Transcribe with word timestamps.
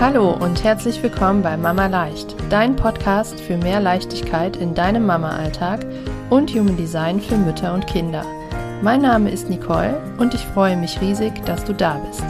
Hallo 0.00 0.32
und 0.32 0.64
herzlich 0.64 1.02
willkommen 1.02 1.42
bei 1.42 1.56
Mama 1.56 1.86
Leicht, 1.86 2.34
dein 2.50 2.76
Podcast 2.76 3.40
für 3.40 3.56
mehr 3.56 3.80
Leichtigkeit 3.80 4.56
in 4.56 4.74
deinem 4.74 5.06
Mama-Alltag 5.06 5.86
und 6.30 6.50
Human 6.50 6.76
Design 6.76 7.20
für 7.20 7.36
Mütter 7.36 7.72
und 7.72 7.86
Kinder. 7.86 8.26
Mein 8.82 9.00
Name 9.00 9.30
ist 9.30 9.48
Nicole 9.48 10.02
und 10.18 10.34
ich 10.34 10.40
freue 10.40 10.76
mich 10.76 11.00
riesig, 11.00 11.32
dass 11.46 11.64
du 11.64 11.72
da 11.72 11.98
bist. 11.98 12.24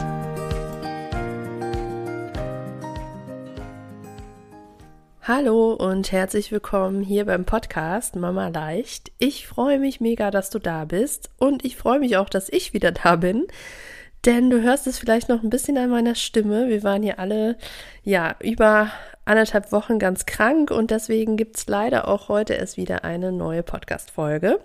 Hallo 5.23 5.73
und 5.73 6.11
herzlich 6.11 6.51
willkommen 6.51 7.01
hier 7.01 7.25
beim 7.25 7.45
Podcast 7.45 8.15
Mama 8.15 8.49
Leicht. 8.49 9.11
Ich 9.17 9.47
freue 9.47 9.79
mich 9.79 9.99
mega, 9.99 10.29
dass 10.29 10.51
du 10.51 10.59
da 10.59 10.85
bist 10.85 11.31
und 11.39 11.65
ich 11.65 11.75
freue 11.75 11.99
mich 11.99 12.15
auch, 12.15 12.29
dass 12.29 12.47
ich 12.47 12.73
wieder 12.73 12.91
da 12.91 13.15
bin. 13.15 13.47
Denn 14.25 14.49
du 14.49 14.61
hörst 14.61 14.87
es 14.87 14.97
vielleicht 14.97 15.29
noch 15.29 15.43
ein 15.43 15.51
bisschen 15.51 15.77
an 15.77 15.91
meiner 15.91 16.15
Stimme. 16.15 16.67
Wir 16.67 16.81
waren 16.83 17.03
hier 17.03 17.19
alle, 17.19 17.57
ja, 18.03 18.35
über 18.41 18.91
anderthalb 19.23 19.71
Wochen 19.71 19.99
ganz 19.99 20.25
krank 20.25 20.71
und 20.71 20.89
deswegen 20.91 21.37
gibt 21.37 21.57
es 21.57 21.67
leider 21.67 22.07
auch 22.07 22.27
heute 22.27 22.53
erst 22.53 22.77
wieder 22.77 23.03
eine 23.03 23.31
neue 23.31 23.61
Podcast-Folge. 23.61 24.59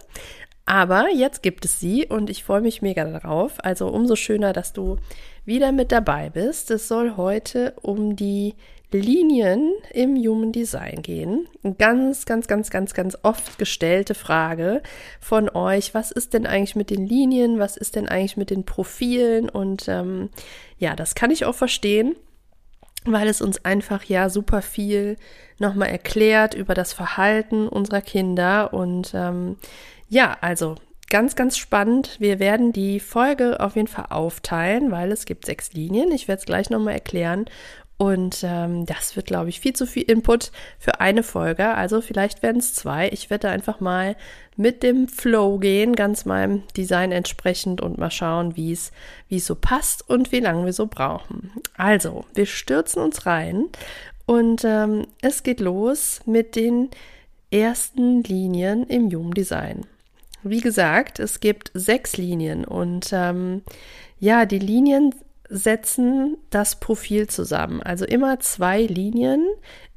Aber 0.64 1.08
jetzt 1.10 1.42
gibt 1.42 1.64
es 1.64 1.80
sie 1.80 2.06
und 2.06 2.30
ich 2.30 2.44
freue 2.44 2.60
mich 2.60 2.80
mega 2.80 3.04
darauf. 3.04 3.62
Also 3.62 3.88
umso 3.88 4.16
schöner, 4.16 4.52
dass 4.52 4.72
du 4.72 4.96
wieder 5.44 5.72
mit 5.72 5.92
dabei 5.92 6.30
bist. 6.30 6.70
Es 6.70 6.88
soll 6.88 7.16
heute 7.16 7.74
um 7.82 8.16
die 8.16 8.54
Linien 8.98 9.72
im 9.92 10.16
Human 10.16 10.52
Design 10.52 11.02
gehen. 11.02 11.46
ganz, 11.78 12.26
ganz, 12.26 12.48
ganz, 12.48 12.70
ganz, 12.70 12.94
ganz 12.94 13.16
oft 13.22 13.58
gestellte 13.58 14.14
Frage 14.14 14.82
von 15.20 15.48
euch. 15.48 15.94
Was 15.94 16.10
ist 16.10 16.34
denn 16.34 16.46
eigentlich 16.46 16.76
mit 16.76 16.90
den 16.90 17.06
Linien? 17.06 17.58
Was 17.58 17.76
ist 17.76 17.96
denn 17.96 18.08
eigentlich 18.08 18.36
mit 18.36 18.50
den 18.50 18.64
Profilen? 18.64 19.48
Und 19.48 19.88
ähm, 19.88 20.30
ja, 20.78 20.96
das 20.96 21.14
kann 21.14 21.30
ich 21.30 21.44
auch 21.44 21.54
verstehen, 21.54 22.16
weil 23.04 23.28
es 23.28 23.40
uns 23.40 23.64
einfach 23.64 24.04
ja 24.04 24.28
super 24.28 24.62
viel 24.62 25.16
nochmal 25.58 25.90
erklärt 25.90 26.54
über 26.54 26.74
das 26.74 26.92
Verhalten 26.92 27.68
unserer 27.68 28.00
Kinder. 28.00 28.72
Und 28.72 29.12
ähm, 29.14 29.56
ja, 30.08 30.36
also 30.40 30.74
ganz, 31.10 31.36
ganz 31.36 31.58
spannend. 31.58 32.16
Wir 32.18 32.38
werden 32.38 32.72
die 32.72 33.00
Folge 33.00 33.60
auf 33.60 33.76
jeden 33.76 33.88
Fall 33.88 34.06
aufteilen, 34.10 34.90
weil 34.90 35.12
es 35.12 35.26
gibt 35.26 35.44
sechs 35.44 35.72
Linien. 35.72 36.10
Ich 36.12 36.28
werde 36.28 36.40
es 36.40 36.46
gleich 36.46 36.70
nochmal 36.70 36.94
erklären. 36.94 37.44
Und 38.00 38.40
ähm, 38.44 38.86
das 38.86 39.14
wird, 39.14 39.26
glaube 39.26 39.50
ich, 39.50 39.60
viel 39.60 39.74
zu 39.74 39.84
viel 39.84 40.04
Input 40.04 40.52
für 40.78 41.00
eine 41.00 41.22
Folge. 41.22 41.74
Also 41.74 42.00
vielleicht 42.00 42.42
werden 42.42 42.56
es 42.56 42.72
zwei. 42.72 43.10
Ich 43.10 43.28
werde 43.28 43.50
einfach 43.50 43.78
mal 43.80 44.16
mit 44.56 44.82
dem 44.82 45.06
Flow 45.06 45.58
gehen, 45.58 45.94
ganz 45.94 46.24
meinem 46.24 46.62
Design 46.78 47.12
entsprechend 47.12 47.82
und 47.82 47.98
mal 47.98 48.10
schauen, 48.10 48.56
wie 48.56 48.72
es 48.72 48.90
so 49.28 49.54
passt 49.54 50.08
und 50.08 50.32
wie 50.32 50.40
lange 50.40 50.64
wir 50.64 50.72
so 50.72 50.86
brauchen. 50.86 51.52
Also, 51.76 52.24
wir 52.32 52.46
stürzen 52.46 53.02
uns 53.02 53.26
rein 53.26 53.66
und 54.24 54.64
ähm, 54.64 55.06
es 55.20 55.42
geht 55.42 55.60
los 55.60 56.22
mit 56.24 56.56
den 56.56 56.88
ersten 57.50 58.22
Linien 58.22 58.86
im 58.86 59.10
Human 59.12 59.32
Design. 59.32 59.84
Wie 60.42 60.62
gesagt, 60.62 61.18
es 61.18 61.40
gibt 61.40 61.70
sechs 61.74 62.16
Linien 62.16 62.64
und 62.64 63.10
ähm, 63.12 63.60
ja, 64.18 64.46
die 64.46 64.58
Linien 64.58 65.14
setzen 65.50 66.38
das 66.48 66.80
Profil 66.80 67.26
zusammen. 67.26 67.82
Also 67.82 68.04
immer 68.06 68.40
zwei 68.40 68.82
Linien 68.82 69.46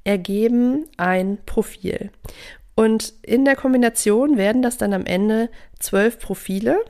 ergeben 0.03 0.85
ein 0.97 1.37
Profil. 1.45 2.11
Und 2.75 3.13
in 3.21 3.45
der 3.45 3.55
Kombination 3.55 4.37
werden 4.37 4.61
das 4.61 4.77
dann 4.77 4.93
am 4.93 5.05
Ende 5.05 5.49
zwölf 5.79 6.19
Profile. 6.19 6.83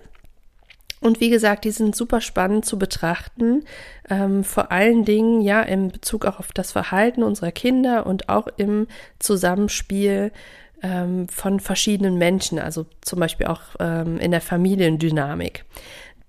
Und 1.02 1.20
wie 1.20 1.30
gesagt, 1.30 1.66
die 1.66 1.72
sind 1.72 1.98
super 1.98 2.22
spannend 2.22 2.64
zu 2.64 2.80
betrachten, 2.80 3.66
ähm, 4.10 4.46
vor 4.46 4.72
allen 4.72 5.04
Dingen 5.04 5.42
ja 5.42 5.62
in 5.62 5.90
Bezug 5.90 6.26
auch 6.26 6.40
auf 6.40 6.54
das 6.54 6.72
Verhalten 6.72 7.24
unserer 7.24 7.52
Kinder 7.52 8.06
und 8.06 8.30
auch 8.30 8.48
im 8.56 8.88
Zusammenspiel 9.20 10.32
ähm, 10.82 11.28
von 11.28 11.60
verschiedenen 11.60 12.18
Menschen, 12.18 12.58
also 12.58 12.86
zum 13.02 13.20
Beispiel 13.20 13.48
auch 13.48 13.62
ähm, 13.82 14.18
in 14.20 14.32
der 14.32 14.40
Familiendynamik. 14.40 15.66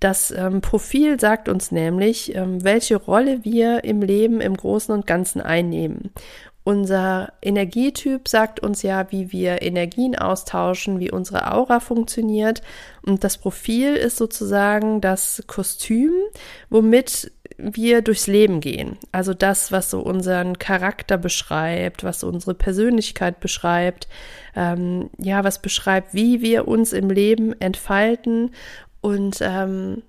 Das 0.01 0.31
ähm, 0.31 0.61
Profil 0.61 1.19
sagt 1.19 1.49
uns 1.49 1.73
nämlich, 1.73 2.35
ähm, 2.35 2.63
welche 2.63 2.97
Rolle 2.97 3.45
wir 3.45 3.85
im 3.85 4.03
Leben 4.03 4.41
im 4.41 4.57
Großen 4.57 4.95
und 4.95 5.07
Ganzen 5.07 5.41
einnehmen. 5.41 6.11
Unser 6.67 7.35
Energietyp 7.43 8.27
sagt 8.27 8.61
uns 8.61 8.81
ja, 8.81 9.13
wie 9.13 9.33
wir 9.33 9.61
Energien 9.61 10.17
austauschen, 10.17 10.99
wie 10.99 11.11
unsere 11.11 11.53
Aura 11.53 11.79
funktioniert. 11.79 12.63
Und 13.05 13.23
das 13.23 13.37
Profil 13.37 13.95
ist 13.97 14.17
sozusagen 14.17 15.03
das 15.03 15.43
Kostüm, 15.47 16.13
womit 16.71 17.31
wir 17.59 18.01
durchs 18.01 18.27
Leben 18.27 18.61
gehen. 18.61 18.97
Also 19.13 19.35
das, 19.35 19.73
was 19.73 19.91
so 19.91 20.01
unseren 20.01 20.59
Charakter 20.59 21.19
beschreibt, 21.19 22.03
was 22.03 22.25
unsere 22.25 22.55
Persönlichkeit 22.55 23.41
beschreibt, 23.41 24.09
ähm, 24.57 25.11
ja, 25.19 25.45
was 25.45 25.61
beschreibt, 25.61 26.15
wie 26.15 26.41
wir 26.41 26.67
uns 26.67 26.93
im 26.93 27.11
Leben 27.11 27.59
entfalten 27.61 28.53
und 29.05 29.37
ähm, 29.43 30.03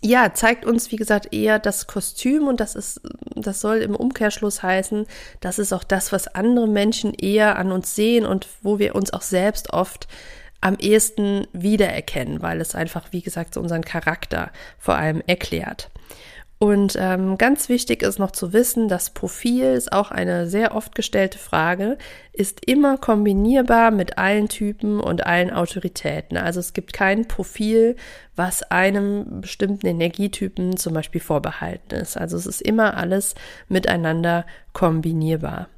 ja, 0.00 0.32
zeigt 0.32 0.64
uns, 0.64 0.92
wie 0.92 0.96
gesagt, 0.96 1.34
eher 1.34 1.58
das 1.58 1.88
Kostüm 1.88 2.46
und 2.46 2.60
das 2.60 2.76
ist, 2.76 3.00
das 3.34 3.60
soll 3.60 3.78
im 3.78 3.96
Umkehrschluss 3.96 4.62
heißen, 4.62 5.06
das 5.40 5.58
ist 5.58 5.72
auch 5.72 5.82
das, 5.82 6.12
was 6.12 6.28
andere 6.28 6.68
Menschen 6.68 7.12
eher 7.14 7.58
an 7.58 7.72
uns 7.72 7.96
sehen 7.96 8.26
und 8.26 8.46
wo 8.62 8.78
wir 8.78 8.94
uns 8.94 9.12
auch 9.12 9.22
selbst 9.22 9.72
oft 9.72 10.06
am 10.60 10.76
ehesten 10.76 11.48
wiedererkennen, 11.52 12.42
weil 12.42 12.60
es 12.60 12.76
einfach, 12.76 13.08
wie 13.10 13.22
gesagt, 13.22 13.54
so 13.54 13.60
unseren 13.60 13.82
Charakter 13.82 14.52
vor 14.78 14.94
allem 14.94 15.20
erklärt. 15.26 15.90
Und 16.64 16.96
ähm, 16.98 17.36
ganz 17.36 17.68
wichtig 17.68 18.02
ist 18.02 18.18
noch 18.18 18.30
zu 18.30 18.54
wissen, 18.54 18.88
das 18.88 19.10
Profil 19.10 19.74
ist 19.74 19.92
auch 19.92 20.10
eine 20.10 20.46
sehr 20.46 20.74
oft 20.74 20.94
gestellte 20.94 21.36
Frage, 21.36 21.98
ist 22.32 22.64
immer 22.64 22.96
kombinierbar 22.96 23.90
mit 23.90 24.16
allen 24.16 24.48
Typen 24.48 24.98
und 24.98 25.26
allen 25.26 25.50
Autoritäten. 25.50 26.38
Also 26.38 26.60
es 26.60 26.72
gibt 26.72 26.94
kein 26.94 27.28
Profil, 27.28 27.96
was 28.34 28.62
einem 28.62 29.42
bestimmten 29.42 29.86
Energietypen 29.86 30.78
zum 30.78 30.94
Beispiel 30.94 31.20
vorbehalten 31.20 31.96
ist. 31.96 32.16
Also 32.16 32.38
es 32.38 32.46
ist 32.46 32.62
immer 32.62 32.96
alles 32.96 33.34
miteinander 33.68 34.46
kombinierbar. 34.72 35.68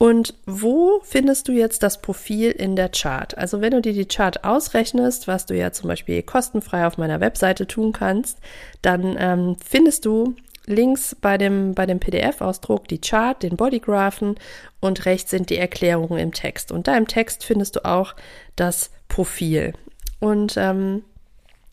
Und 0.00 0.32
wo 0.46 1.00
findest 1.02 1.46
du 1.46 1.52
jetzt 1.52 1.82
das 1.82 2.00
Profil 2.00 2.52
in 2.52 2.74
der 2.74 2.88
Chart? 2.88 3.36
Also 3.36 3.60
wenn 3.60 3.72
du 3.72 3.82
dir 3.82 3.92
die 3.92 4.06
Chart 4.06 4.44
ausrechnest, 4.44 5.28
was 5.28 5.44
du 5.44 5.54
ja 5.54 5.72
zum 5.72 5.88
Beispiel 5.88 6.22
kostenfrei 6.22 6.86
auf 6.86 6.96
meiner 6.96 7.20
Webseite 7.20 7.66
tun 7.66 7.92
kannst, 7.92 8.38
dann 8.80 9.14
ähm, 9.18 9.56
findest 9.62 10.06
du 10.06 10.36
links 10.64 11.14
bei 11.20 11.36
dem, 11.36 11.74
bei 11.74 11.84
dem 11.84 12.00
PDF-Ausdruck 12.00 12.88
die 12.88 13.02
Chart, 13.02 13.42
den 13.42 13.58
Bodygraphen 13.58 14.36
und 14.80 15.04
rechts 15.04 15.32
sind 15.32 15.50
die 15.50 15.58
Erklärungen 15.58 16.18
im 16.18 16.32
Text. 16.32 16.72
Und 16.72 16.88
da 16.88 16.96
im 16.96 17.06
Text 17.06 17.44
findest 17.44 17.76
du 17.76 17.84
auch 17.84 18.16
das 18.56 18.90
Profil. 19.08 19.74
Und 20.18 20.54
ähm, 20.56 21.04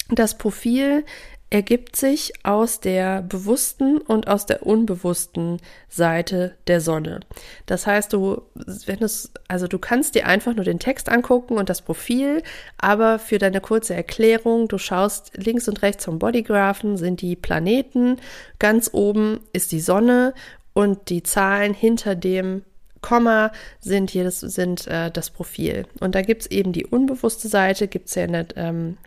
das 0.10 0.38
Profil 0.38 1.06
ergibt 1.50 1.96
sich 1.96 2.34
aus 2.44 2.82
der 2.82 3.22
bewussten 3.22 4.00
und 4.00 4.28
aus 4.28 4.46
der 4.46 4.66
unbewussten 4.66 5.60
Seite 5.88 6.56
der 6.68 6.82
Sonne. 6.82 7.22
Das 7.66 7.88
heißt, 7.88 8.12
du, 8.12 8.42
wenn 8.86 9.02
es, 9.02 9.32
also 9.48 9.68
du 9.68 9.80
kannst 9.80 10.16
dir 10.16 10.28
einfach 10.28 10.54
nur 10.54 10.66
den 10.66 10.80
Text 10.80 11.08
angucken 11.08 11.58
und 11.58 11.70
das 11.70 11.82
Profil, 11.82 12.44
aber 12.78 13.18
für 13.18 13.38
deine 13.38 13.62
kurze 13.62 13.94
Erklärung, 13.94 14.68
du 14.68 14.78
schaust 14.78 15.32
links 15.38 15.70
und 15.70 15.82
rechts 15.84 16.04
vom 16.04 16.20
Bodygraphen 16.20 16.98
sind 16.98 17.22
die 17.22 17.38
Planeten, 17.38 18.18
ganz 18.60 18.90
oben 18.92 19.40
ist 19.54 19.72
die 19.72 19.80
Sonne 19.80 20.34
und 20.74 21.10
die 21.10 21.24
Zahlen 21.24 21.74
hinter 21.74 22.16
dem 22.16 22.64
Komma 23.00 23.52
sind 23.80 24.10
hier 24.10 24.26
das, 24.26 24.42
sind 24.42 24.86
äh, 24.88 25.12
das 25.12 25.30
Profil. 25.30 25.86
Und 26.02 26.16
da 26.16 26.22
gibt 26.24 26.42
es 26.42 26.52
eben 26.52 26.74
die 26.74 26.86
unbewusste 26.86 27.48
Seite, 27.48 27.88
gibt 27.88 28.10
es 28.10 28.16
ja 28.16 28.26
in 28.26 28.34
der 28.34 28.48
ähm, 28.56 28.98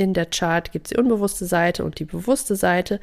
in 0.00 0.14
der 0.14 0.24
Chart 0.24 0.72
gibt 0.72 0.86
es 0.86 0.90
die 0.94 0.96
unbewusste 0.96 1.44
Seite 1.44 1.84
und 1.84 1.98
die 1.98 2.06
bewusste 2.06 2.56
Seite 2.56 3.00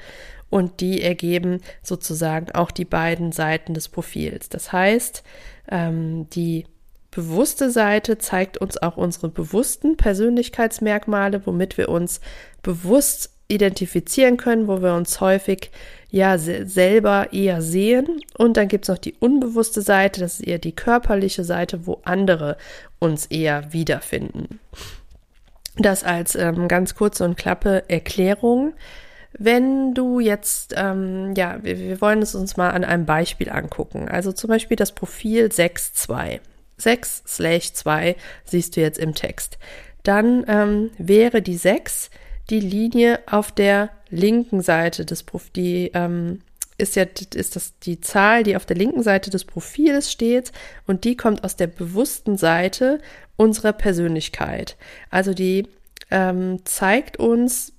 und 0.49 0.81
die 0.81 1.03
ergeben 1.03 1.61
sozusagen 1.83 2.51
auch 2.53 2.71
die 2.71 2.85
beiden 2.85 3.31
Seiten 3.31 3.75
des 3.75 3.87
Profils. 3.87 4.49
Das 4.49 4.71
heißt, 4.73 5.23
ähm, 5.69 6.27
die 6.31 6.65
bewusste 7.11 7.69
Seite 7.69 8.17
zeigt 8.17 8.57
uns 8.57 8.81
auch 8.81 8.97
unsere 8.97 9.29
bewussten 9.29 9.95
Persönlichkeitsmerkmale, 9.95 11.45
womit 11.45 11.77
wir 11.77 11.89
uns 11.89 12.19
bewusst 12.63 13.29
identifizieren 13.47 14.37
können, 14.37 14.67
wo 14.67 14.81
wir 14.81 14.95
uns 14.95 15.21
häufig 15.21 15.69
ja 16.09 16.39
selber 16.39 17.31
eher 17.31 17.61
sehen. 17.61 18.21
Und 18.39 18.57
dann 18.57 18.69
gibt 18.69 18.85
es 18.85 18.89
noch 18.89 18.97
die 18.97 19.13
unbewusste 19.19 19.83
Seite, 19.83 20.19
das 20.21 20.39
ist 20.39 20.47
eher 20.47 20.57
die 20.57 20.75
körperliche 20.75 21.43
Seite, 21.43 21.85
wo 21.85 22.01
andere 22.05 22.57
uns 22.97 23.27
eher 23.27 23.71
wiederfinden. 23.71 24.59
Das 25.79 26.03
als 26.03 26.35
ähm, 26.35 26.67
ganz 26.67 26.95
kurze 26.95 27.23
und 27.23 27.37
klappe 27.37 27.83
Erklärung. 27.87 28.73
Wenn 29.37 29.93
du 29.93 30.19
jetzt, 30.19 30.73
ähm, 30.75 31.33
ja, 31.35 31.59
wir, 31.63 31.77
wir 31.77 32.01
wollen 32.01 32.21
es 32.21 32.33
uns 32.33 32.57
mal 32.57 32.71
an 32.71 32.83
einem 32.83 33.05
Beispiel 33.05 33.49
angucken. 33.49 34.07
Also 34.09 34.31
zum 34.31 34.47
Beispiel 34.49 34.77
das 34.77 34.93
Profil 34.93 35.47
6.2. 35.47 36.39
6 36.77 37.23
slash 37.27 37.73
2 37.73 38.15
siehst 38.45 38.75
du 38.75 38.81
jetzt 38.81 38.99
im 38.99 39.13
Text. 39.15 39.57
Dann 40.03 40.45
ähm, 40.47 40.91
wäre 40.97 41.41
die 41.41 41.57
6 41.57 42.09
die 42.49 42.59
Linie 42.59 43.19
auf 43.29 43.51
der 43.51 43.89
linken 44.09 44.61
Seite 44.61 45.05
des 45.05 45.23
Profils, 45.23 45.51
die 45.53 45.91
ähm, 45.93 46.41
ist 46.77 46.95
ja 46.95 47.05
ist 47.33 47.55
das 47.55 47.77
die 47.79 47.99
Zahl, 48.01 48.43
die 48.43 48.55
auf 48.55 48.65
der 48.65 48.77
linken 48.77 49.03
Seite 49.03 49.29
des 49.31 49.45
Profils 49.45 50.11
steht 50.11 50.51
und 50.85 51.03
die 51.03 51.17
kommt 51.17 51.43
aus 51.43 51.55
der 51.55 51.67
bewussten 51.67 52.37
Seite 52.37 52.99
unserer 53.37 53.73
Persönlichkeit. 53.73 54.75
Also 55.09 55.33
die 55.33 55.67
ähm, 56.11 56.59
zeigt 56.65 57.17
uns, 57.17 57.73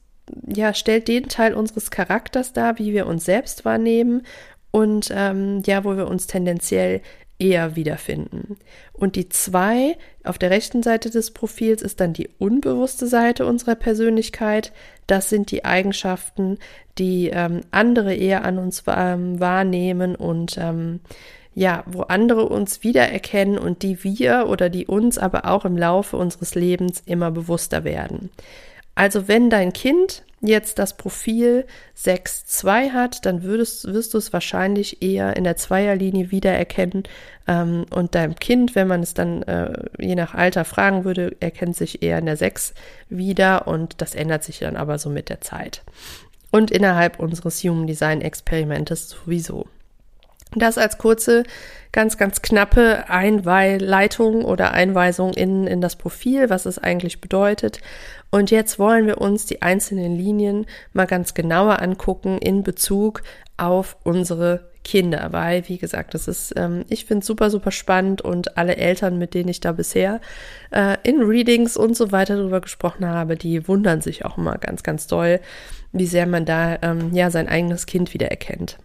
ja, 0.46 0.72
stellt 0.72 1.08
den 1.08 1.28
Teil 1.28 1.55
unseres 1.55 1.90
Charakters 1.90 2.52
dar, 2.52 2.78
wie 2.78 2.93
wir 2.93 3.06
uns 3.06 3.25
selbst 3.25 3.64
wahrnehmen 3.64 4.22
und 4.70 5.10
ähm, 5.14 5.62
ja, 5.66 5.84
wo 5.84 5.96
wir 5.96 6.08
uns 6.08 6.26
tendenziell 6.26 7.02
eher 7.38 7.76
wiederfinden. 7.76 8.56
Und 8.93 9.16
die 9.16 9.28
zwei 9.28 9.96
auf 10.25 10.38
der 10.38 10.50
rechten 10.50 10.82
Seite 10.82 11.08
des 11.10 11.31
Profils 11.31 11.82
ist 11.82 12.00
dann 12.00 12.12
die 12.12 12.28
unbewusste 12.38 13.06
Seite 13.06 13.46
unserer 13.46 13.76
Persönlichkeit. 13.76 14.72
Das 15.06 15.28
sind 15.28 15.50
die 15.52 15.64
Eigenschaften, 15.64 16.58
die 16.99 17.31
ähm, 17.32 17.61
andere 17.70 18.14
eher 18.14 18.44
an 18.44 18.58
uns 18.58 18.82
ähm, 18.88 19.38
wahrnehmen 19.38 20.16
und 20.16 20.58
ähm, 20.58 21.00
ja, 21.58 21.82
wo 21.87 22.02
andere 22.02 22.49
uns 22.49 22.84
wiedererkennen 22.84 23.58
und 23.58 23.82
die 23.82 24.05
wir 24.05 24.46
oder 24.49 24.69
die 24.69 24.87
uns 24.87 25.19
aber 25.19 25.44
auch 25.44 25.64
im 25.64 25.76
Laufe 25.76 26.16
unseres 26.16 26.55
Lebens 26.55 27.02
immer 27.05 27.32
bewusster 27.32 27.82
werden. 27.82 28.31
Also 28.94 29.26
wenn 29.26 29.50
dein 29.50 29.72
Kind 29.72 30.22
jetzt 30.40 30.78
das 30.78 30.96
Profil 30.96 31.66
6.2 31.96 32.93
hat, 32.93 33.26
dann 33.26 33.43
würdest, 33.43 33.93
wirst 33.93 34.14
du 34.14 34.19
es 34.19 34.32
wahrscheinlich 34.32 35.02
eher 35.02 35.37
in 35.37 35.43
der 35.43 35.56
Zweierlinie 35.56 36.31
wiedererkennen. 36.31 37.02
Ähm, 37.49 37.87
und 37.90 38.14
deinem 38.14 38.37
Kind, 38.37 38.76
wenn 38.76 38.87
man 38.87 39.02
es 39.02 39.14
dann 39.14 39.43
äh, 39.43 39.72
je 39.99 40.14
nach 40.14 40.34
Alter 40.34 40.64
fragen 40.64 41.04
würde, 41.04 41.34
erkennt 41.40 41.75
sich 41.75 42.04
eher 42.04 42.19
in 42.19 42.26
der 42.26 42.37
6 42.37 42.72
wieder 43.08 43.66
und 43.66 44.00
das 44.00 44.14
ändert 44.14 44.44
sich 44.44 44.61
dann 44.61 44.76
aber 44.76 45.00
so 45.00 45.11
mit 45.11 45.28
der 45.28 45.40
Zeit. 45.40 45.82
Und 46.52 46.70
innerhalb 46.70 47.19
unseres 47.19 47.64
Human 47.64 47.88
Design 47.88 48.20
Experimentes 48.20 49.08
sowieso. 49.08 49.66
Das 50.55 50.79
als 50.79 50.99
kurze, 50.99 51.45
ganz, 51.93 52.17
ganz 52.17 52.43
knappe 52.43 53.09
Einleitung 53.09 54.45
oder 54.45 54.73
Einweisung 54.73 55.33
in, 55.35 55.67
in 55.67 55.81
das 55.81 55.97
Profil, 55.97 56.50
was 56.50 56.67
es 56.67 56.79
eigentlich 56.79 57.21
bedeutet. 57.21 57.81
Und 58.31 58.50
jetzt 58.50 58.79
wollen 58.79 59.06
wir 59.06 59.21
uns 59.21 59.47
die 59.47 59.62
einzelnen 59.62 60.17
Linien 60.17 60.67
mal 60.93 61.06
ganz 61.06 61.35
genauer 61.35 61.81
angucken 61.81 62.39
in 62.39 62.62
Bezug 62.62 63.23
auf 63.56 63.97
unsere 64.05 64.69
Kinder, 64.85 65.29
weil, 65.33 65.69
wie 65.69 65.77
gesagt, 65.77 66.15
das 66.15 66.29
ist, 66.29 66.55
ähm, 66.56 66.85
ich 66.89 67.05
finde 67.05 67.21
es 67.21 67.27
super, 67.27 67.50
super 67.50 67.71
spannend 67.71 68.23
und 68.23 68.56
alle 68.56 68.77
Eltern, 68.77 69.19
mit 69.19 69.35
denen 69.35 69.50
ich 69.50 69.61
da 69.61 69.73
bisher 69.73 70.21
äh, 70.71 70.97
in 71.03 71.21
Readings 71.21 71.77
und 71.77 71.95
so 71.95 72.11
weiter 72.11 72.37
drüber 72.37 72.62
gesprochen 72.62 73.06
habe, 73.06 73.37
die 73.37 73.69
wundern 73.69 74.00
sich 74.00 74.25
auch 74.25 74.39
immer 74.39 74.56
ganz, 74.56 74.83
ganz 74.83 75.06
doll, 75.06 75.41
wie 75.93 76.06
sehr 76.06 76.27
man 76.27 76.47
da 76.47 76.79
ähm, 76.81 77.12
ja 77.12 77.31
sein 77.31 77.49
eigenes 77.49 77.85
Kind 77.85 78.15
wiedererkennt. 78.15 78.79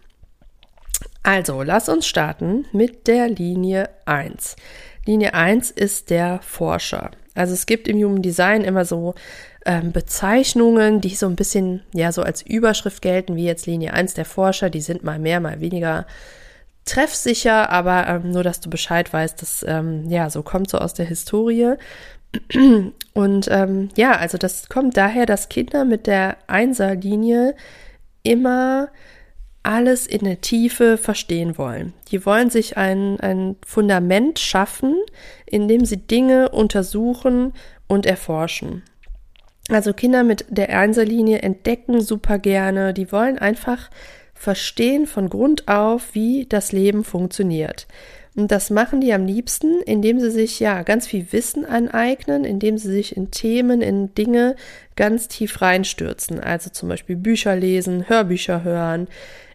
Also, 1.24 1.62
lass 1.62 1.88
uns 1.88 2.06
starten 2.06 2.66
mit 2.72 3.06
der 3.06 3.28
Linie 3.28 3.88
1. 4.04 4.56
Linie 5.06 5.32
1 5.32 5.70
ist 5.70 6.10
der 6.10 6.40
Forscher. 6.42 7.10
Also 7.34 7.54
es 7.54 7.66
gibt 7.66 7.88
im 7.88 7.96
Human 7.96 8.20
Design 8.22 8.62
immer 8.62 8.84
so 8.84 9.14
ähm, 9.64 9.90
Bezeichnungen, 9.90 11.00
die 11.00 11.14
so 11.14 11.26
ein 11.26 11.34
bisschen, 11.34 11.82
ja, 11.94 12.12
so 12.12 12.22
als 12.22 12.42
Überschrift 12.42 13.00
gelten, 13.00 13.36
wie 13.36 13.46
jetzt 13.46 13.66
Linie 13.66 13.94
1 13.94 14.14
der 14.14 14.26
Forscher, 14.26 14.68
die 14.68 14.82
sind 14.82 15.02
mal 15.02 15.18
mehr, 15.18 15.40
mal 15.40 15.60
weniger 15.60 16.06
treffsicher, 16.84 17.70
aber 17.70 18.06
ähm, 18.06 18.30
nur, 18.30 18.42
dass 18.42 18.60
du 18.60 18.68
Bescheid 18.68 19.10
weißt, 19.10 19.40
das, 19.40 19.64
ähm, 19.66 20.08
ja, 20.10 20.28
so 20.28 20.42
kommt 20.42 20.68
so 20.68 20.76
aus 20.76 20.92
der 20.92 21.06
Historie. 21.06 21.74
Und 23.14 23.48
ähm, 23.50 23.88
ja, 23.96 24.12
also 24.16 24.36
das 24.36 24.68
kommt 24.68 24.98
daher, 24.98 25.24
dass 25.24 25.48
Kinder 25.48 25.86
mit 25.86 26.06
der 26.06 26.36
Einserlinie 26.48 27.54
immer 28.22 28.88
alles 29.64 30.06
in 30.06 30.24
der 30.24 30.40
Tiefe 30.40 30.96
verstehen 30.96 31.58
wollen. 31.58 31.92
Die 32.10 32.24
wollen 32.24 32.50
sich 32.50 32.76
ein, 32.76 33.18
ein 33.20 33.56
Fundament 33.66 34.38
schaffen, 34.38 34.94
in 35.46 35.66
dem 35.68 35.84
sie 35.84 35.96
Dinge 35.96 36.50
untersuchen 36.50 37.52
und 37.88 38.06
erforschen. 38.06 38.82
Also 39.70 39.92
Kinder 39.94 40.22
mit 40.22 40.44
der 40.50 40.68
Einserlinie 40.78 41.38
entdecken 41.38 42.00
super 42.00 42.38
gerne, 42.38 42.92
die 42.92 43.10
wollen 43.10 43.38
einfach 43.38 43.90
verstehen 44.34 45.06
von 45.06 45.30
Grund 45.30 45.68
auf, 45.68 46.14
wie 46.14 46.44
das 46.46 46.72
Leben 46.72 47.02
funktioniert. 47.02 47.86
Und 48.36 48.50
das 48.50 48.70
machen 48.70 49.00
die 49.00 49.12
am 49.12 49.26
liebsten, 49.26 49.80
indem 49.82 50.18
sie 50.18 50.30
sich 50.30 50.58
ja 50.58 50.82
ganz 50.82 51.06
viel 51.06 51.32
Wissen 51.32 51.64
aneignen, 51.64 52.44
indem 52.44 52.78
sie 52.78 52.90
sich 52.90 53.16
in 53.16 53.30
Themen, 53.30 53.80
in 53.80 54.12
Dinge 54.14 54.56
ganz 54.96 55.28
tief 55.28 55.62
reinstürzen. 55.62 56.40
Also 56.40 56.70
zum 56.70 56.88
Beispiel 56.88 57.16
Bücher 57.16 57.54
lesen, 57.54 58.08
Hörbücher 58.08 58.64
hören, 58.64 59.06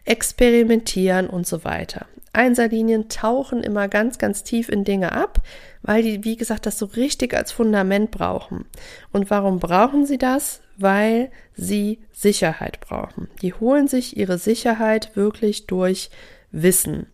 experimentieren 0.06 1.28
und 1.28 1.46
so 1.46 1.64
weiter. 1.64 2.06
Einserlinien 2.32 3.08
tauchen 3.08 3.62
immer 3.62 3.88
ganz, 3.88 4.16
ganz 4.18 4.44
tief 4.44 4.68
in 4.68 4.84
Dinge 4.84 5.12
ab, 5.12 5.42
weil 5.82 6.02
die, 6.02 6.24
wie 6.24 6.36
gesagt, 6.36 6.64
das 6.64 6.78
so 6.78 6.86
richtig 6.86 7.34
als 7.34 7.52
Fundament 7.52 8.10
brauchen. 8.10 8.66
Und 9.12 9.30
warum 9.30 9.58
brauchen 9.58 10.06
sie 10.06 10.18
das? 10.18 10.60
Weil 10.76 11.30
sie 11.54 11.98
Sicherheit 12.12 12.80
brauchen. 12.80 13.28
Die 13.42 13.52
holen 13.52 13.88
sich 13.88 14.16
ihre 14.16 14.38
Sicherheit 14.38 15.16
wirklich 15.16 15.66
durch 15.66 16.10
Wissen. 16.52 17.06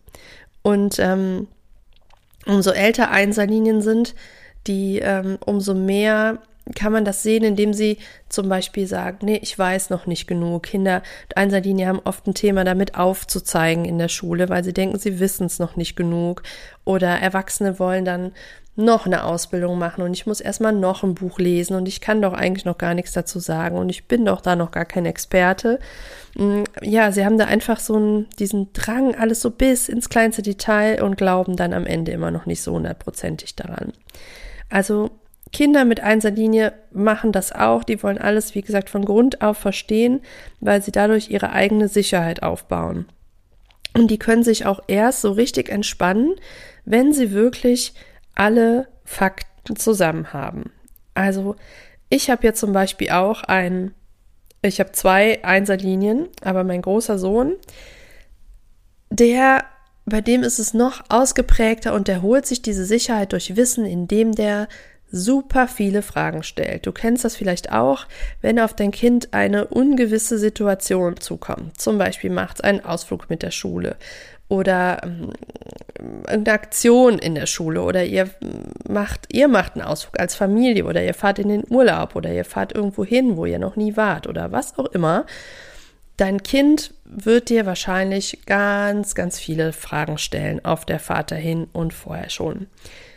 Und 0.61 0.99
ähm, 0.99 1.47
umso 2.47 2.71
älter 2.71 3.11
Einserlinien 3.11 3.81
sind, 3.81 4.15
die 4.67 4.99
ähm, 4.99 5.37
umso 5.45 5.73
mehr 5.73 6.39
kann 6.75 6.91
man 6.91 7.05
das 7.05 7.23
sehen, 7.23 7.43
indem 7.43 7.73
sie 7.73 7.97
zum 8.29 8.49
Beispiel 8.49 8.87
sagen, 8.87 9.19
nee, 9.21 9.39
ich 9.41 9.57
weiß 9.57 9.89
noch 9.89 10.05
nicht 10.05 10.27
genug. 10.27 10.63
Kinder 10.63 11.01
mit 11.27 11.37
Einserlinie 11.37 11.87
haben 11.87 12.01
oft 12.03 12.27
ein 12.27 12.33
Thema 12.33 12.63
damit 12.63 12.95
aufzuzeigen 12.95 13.85
in 13.85 13.97
der 13.97 14.09
Schule, 14.09 14.49
weil 14.49 14.63
sie 14.63 14.73
denken, 14.73 14.99
sie 14.99 15.19
wissen 15.19 15.45
es 15.45 15.59
noch 15.59 15.75
nicht 15.75 15.95
genug. 15.95 16.43
Oder 16.83 17.19
Erwachsene 17.19 17.79
wollen 17.79 18.05
dann 18.05 18.33
noch 18.77 19.07
eine 19.07 19.25
Ausbildung 19.25 19.79
machen 19.79 20.03
und 20.03 20.13
ich 20.13 20.27
muss 20.27 20.39
erstmal 20.39 20.71
noch 20.71 21.03
ein 21.03 21.15
Buch 21.15 21.39
lesen 21.39 21.75
und 21.75 21.87
ich 21.87 21.99
kann 21.99 22.21
doch 22.21 22.33
eigentlich 22.33 22.63
noch 22.63 22.77
gar 22.77 22.93
nichts 22.93 23.11
dazu 23.11 23.39
sagen 23.39 23.75
und 23.75 23.89
ich 23.89 24.07
bin 24.07 24.23
doch 24.23 24.39
da 24.39 24.55
noch 24.55 24.69
gar 24.69 24.85
kein 24.85 25.07
Experte. 25.07 25.79
Mm, 26.35 26.63
ja, 26.83 27.11
sie 27.11 27.25
haben 27.25 27.39
da 27.39 27.45
einfach 27.45 27.79
so 27.79 27.95
einen, 27.95 28.27
diesen 28.37 28.71
Drang, 28.73 29.15
alles 29.15 29.41
so 29.41 29.49
bis 29.49 29.89
ins 29.89 30.09
kleinste 30.09 30.43
Detail 30.43 31.01
und 31.01 31.17
glauben 31.17 31.55
dann 31.55 31.73
am 31.73 31.87
Ende 31.87 32.11
immer 32.11 32.29
noch 32.29 32.45
nicht 32.45 32.61
so 32.61 32.73
hundertprozentig 32.73 33.55
daran. 33.55 33.93
Also 34.69 35.09
Kinder 35.51 35.83
mit 35.83 36.01
Einserlinie 36.01 36.73
machen 36.91 37.31
das 37.31 37.51
auch. 37.51 37.83
Die 37.83 38.01
wollen 38.03 38.19
alles, 38.19 38.53
wie 38.53 38.61
gesagt, 38.61 38.91
von 38.91 39.05
Grund 39.05 39.41
auf 39.41 39.57
verstehen, 39.57 40.21
weil 40.59 40.83
sie 40.83 40.91
dadurch 40.91 41.31
ihre 41.31 41.51
eigene 41.51 41.87
Sicherheit 41.87 42.43
aufbauen. 42.43 43.07
Und 43.95 44.11
die 44.11 44.19
können 44.19 44.43
sich 44.43 44.67
auch 44.67 44.81
erst 44.87 45.21
so 45.21 45.31
richtig 45.31 45.69
entspannen, 45.69 46.35
wenn 46.85 47.11
sie 47.11 47.31
wirklich 47.31 47.95
alle 48.37 48.87
Fakten 49.03 49.75
zusammen 49.75 50.31
haben. 50.33 50.71
Also 51.13 51.55
ich 52.09 52.29
habe 52.29 52.43
jetzt 52.43 52.59
zum 52.59 52.71
Beispiel 52.71 53.09
auch 53.09 53.43
ein, 53.43 53.93
ich 54.61 54.79
habe 54.79 54.91
zwei 54.91 55.43
Einserlinien, 55.43 56.27
aber 56.41 56.63
mein 56.63 56.81
großer 56.81 57.17
Sohn, 57.17 57.55
der, 59.09 59.63
bei 60.05 60.21
dem 60.21 60.43
ist 60.43 60.59
es 60.59 60.73
noch 60.73 61.03
ausgeprägter 61.09 61.93
und 61.93 62.07
der 62.07 62.21
holt 62.21 62.45
sich 62.45 62.61
diese 62.61 62.85
Sicherheit 62.85 63.33
durch 63.33 63.55
Wissen, 63.55 63.85
indem 63.85 64.33
der 64.33 64.67
super 65.09 65.67
viele 65.67 66.01
Fragen 66.01 66.43
stellt. 66.43 66.85
Du 66.85 66.91
kennst 66.91 67.23
das 67.23 67.35
vielleicht 67.35 67.71
auch, 67.71 68.05
wenn 68.41 68.59
auf 68.59 68.73
dein 68.73 68.91
Kind 68.91 69.33
eine 69.33 69.67
ungewisse 69.67 70.37
Situation 70.37 71.17
zukommt. 71.17 71.79
Zum 71.79 71.97
Beispiel 71.97 72.29
macht 72.29 72.57
es 72.57 72.61
einen 72.61 72.83
Ausflug 72.83 73.29
mit 73.29 73.41
der 73.41 73.51
Schule 73.51 73.95
oder 74.49 75.01
ähm, 75.03 75.33
eine 76.27 76.51
Aktion 76.51 77.17
in 77.19 77.35
der 77.35 77.47
Schule 77.47 77.81
oder 77.81 78.05
ihr 78.05 78.29
macht, 78.87 79.33
ihr 79.33 79.47
macht 79.47 79.73
einen 79.73 79.83
Ausflug 79.83 80.19
als 80.19 80.35
Familie 80.35 80.85
oder 80.85 81.03
ihr 81.03 81.13
fahrt 81.13 81.39
in 81.39 81.49
den 81.49 81.63
Urlaub 81.69 82.15
oder 82.15 82.31
ihr 82.31 82.45
fahrt 82.45 82.73
irgendwo 82.73 83.03
hin, 83.03 83.37
wo 83.37 83.45
ihr 83.45 83.59
noch 83.59 83.75
nie 83.75 83.97
wart 83.97 84.27
oder 84.27 84.51
was 84.51 84.77
auch 84.77 84.85
immer. 84.87 85.25
Dein 86.17 86.41
Kind 86.41 86.93
wird 87.05 87.49
dir 87.49 87.65
wahrscheinlich 87.65 88.45
ganz, 88.45 89.15
ganz 89.15 89.39
viele 89.39 89.71
Fragen 89.73 90.17
stellen 90.17 90.63
auf 90.65 90.85
der 90.85 90.99
Fahrt 90.99 91.31
dahin 91.31 91.65
und 91.73 91.93
vorher 91.93 92.29
schon. 92.29 92.67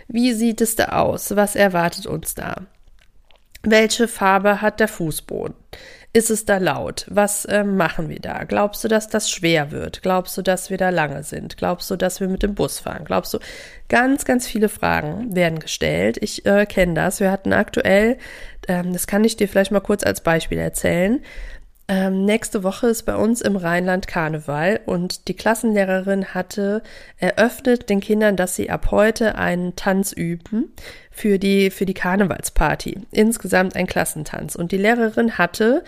Wie 0.06 0.32
sieht 0.32 0.60
es 0.60 0.76
da 0.76 0.86
aus? 1.00 1.34
Was 1.36 1.56
erwartet 1.56 2.06
uns 2.06 2.34
da? 2.34 2.56
Welche 3.62 4.08
Farbe 4.08 4.60
hat 4.60 4.80
der 4.80 4.88
Fußboden? 4.88 5.54
Ist 6.12 6.28
es 6.30 6.44
da 6.44 6.58
laut? 6.58 7.06
Was 7.08 7.44
äh, 7.44 7.62
machen 7.62 8.08
wir 8.08 8.18
da? 8.18 8.42
Glaubst 8.42 8.82
du, 8.82 8.88
dass 8.88 9.06
das 9.06 9.30
schwer 9.30 9.70
wird? 9.70 10.02
Glaubst 10.02 10.36
du, 10.36 10.42
dass 10.42 10.68
wir 10.68 10.76
da 10.76 10.90
lange 10.90 11.22
sind? 11.22 11.56
Glaubst 11.56 11.88
du, 11.88 11.94
dass 11.94 12.18
wir 12.18 12.26
mit 12.26 12.42
dem 12.42 12.56
Bus 12.56 12.80
fahren? 12.80 13.04
Glaubst 13.04 13.32
du, 13.32 13.38
ganz, 13.88 14.24
ganz 14.24 14.48
viele 14.48 14.68
Fragen 14.68 15.36
werden 15.36 15.60
gestellt. 15.60 16.18
Ich 16.20 16.44
äh, 16.46 16.66
kenne 16.66 16.94
das. 16.94 17.20
Wir 17.20 17.30
hatten 17.30 17.52
aktuell, 17.52 18.18
ähm, 18.66 18.92
das 18.92 19.06
kann 19.06 19.22
ich 19.22 19.36
dir 19.36 19.48
vielleicht 19.48 19.70
mal 19.70 19.78
kurz 19.78 20.02
als 20.02 20.20
Beispiel 20.22 20.58
erzählen. 20.58 21.22
Ähm, 21.90 22.24
nächste 22.24 22.62
Woche 22.62 22.86
ist 22.86 23.02
bei 23.02 23.16
uns 23.16 23.40
im 23.40 23.56
Rheinland 23.56 24.06
Karneval 24.06 24.78
und 24.86 25.26
die 25.26 25.34
Klassenlehrerin 25.34 26.26
hatte 26.34 26.84
eröffnet 27.16 27.90
den 27.90 27.98
Kindern, 27.98 28.36
dass 28.36 28.54
sie 28.54 28.70
ab 28.70 28.92
heute 28.92 29.34
einen 29.34 29.74
Tanz 29.74 30.12
üben 30.12 30.72
für 31.10 31.40
die, 31.40 31.68
für 31.70 31.86
die 31.86 31.94
Karnevalsparty. 31.94 33.00
Insgesamt 33.10 33.74
ein 33.74 33.88
Klassentanz. 33.88 34.54
Und 34.54 34.70
die 34.70 34.76
Lehrerin 34.76 35.36
hatte 35.36 35.82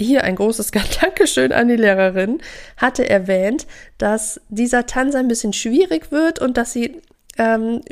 hier 0.00 0.24
ein 0.24 0.36
großes 0.36 0.70
Dankeschön 1.02 1.52
an 1.52 1.68
die 1.68 1.76
Lehrerin, 1.76 2.40
hatte 2.78 3.06
erwähnt, 3.06 3.66
dass 3.98 4.40
dieser 4.48 4.86
Tanz 4.86 5.14
ein 5.14 5.28
bisschen 5.28 5.52
schwierig 5.52 6.10
wird 6.10 6.38
und 6.38 6.56
dass 6.56 6.72
sie 6.72 7.02
ähm, 7.36 7.82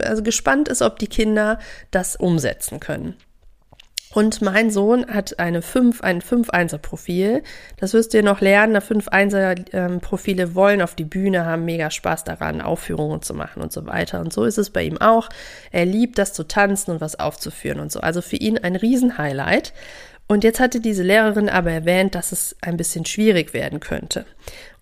also 0.00 0.22
gespannt 0.22 0.68
ist, 0.68 0.80
ob 0.80 1.00
die 1.00 1.08
Kinder 1.08 1.58
das 1.90 2.14
umsetzen 2.14 2.78
können. 2.78 3.16
Und 4.12 4.42
mein 4.42 4.70
Sohn 4.70 5.06
hat 5.06 5.38
eine 5.38 5.62
5, 5.62 6.00
ein 6.00 6.20
5-1er-Profil. 6.20 7.44
Das 7.76 7.94
wirst 7.94 8.12
du 8.12 8.18
ja 8.18 8.24
noch 8.24 8.40
lernen. 8.40 8.76
5-1er-Profile 8.76 10.42
ähm, 10.42 10.54
wollen 10.56 10.82
auf 10.82 10.96
die 10.96 11.04
Bühne, 11.04 11.44
haben 11.44 11.64
mega 11.64 11.92
Spaß 11.92 12.24
daran, 12.24 12.60
Aufführungen 12.60 13.22
zu 13.22 13.34
machen 13.34 13.62
und 13.62 13.72
so 13.72 13.86
weiter. 13.86 14.20
Und 14.20 14.32
so 14.32 14.44
ist 14.44 14.58
es 14.58 14.70
bei 14.70 14.82
ihm 14.82 14.98
auch. 14.98 15.28
Er 15.70 15.86
liebt 15.86 16.18
das 16.18 16.32
zu 16.32 16.42
tanzen 16.42 16.90
und 16.90 17.00
was 17.00 17.20
aufzuführen 17.20 17.78
und 17.78 17.92
so. 17.92 18.00
Also 18.00 18.20
für 18.20 18.36
ihn 18.36 18.58
ein 18.58 18.74
Riesenhighlight. 18.74 19.72
Und 20.26 20.42
jetzt 20.42 20.58
hatte 20.58 20.80
diese 20.80 21.04
Lehrerin 21.04 21.48
aber 21.48 21.70
erwähnt, 21.70 22.16
dass 22.16 22.32
es 22.32 22.56
ein 22.62 22.76
bisschen 22.76 23.06
schwierig 23.06 23.54
werden 23.54 23.78
könnte. 23.78 24.26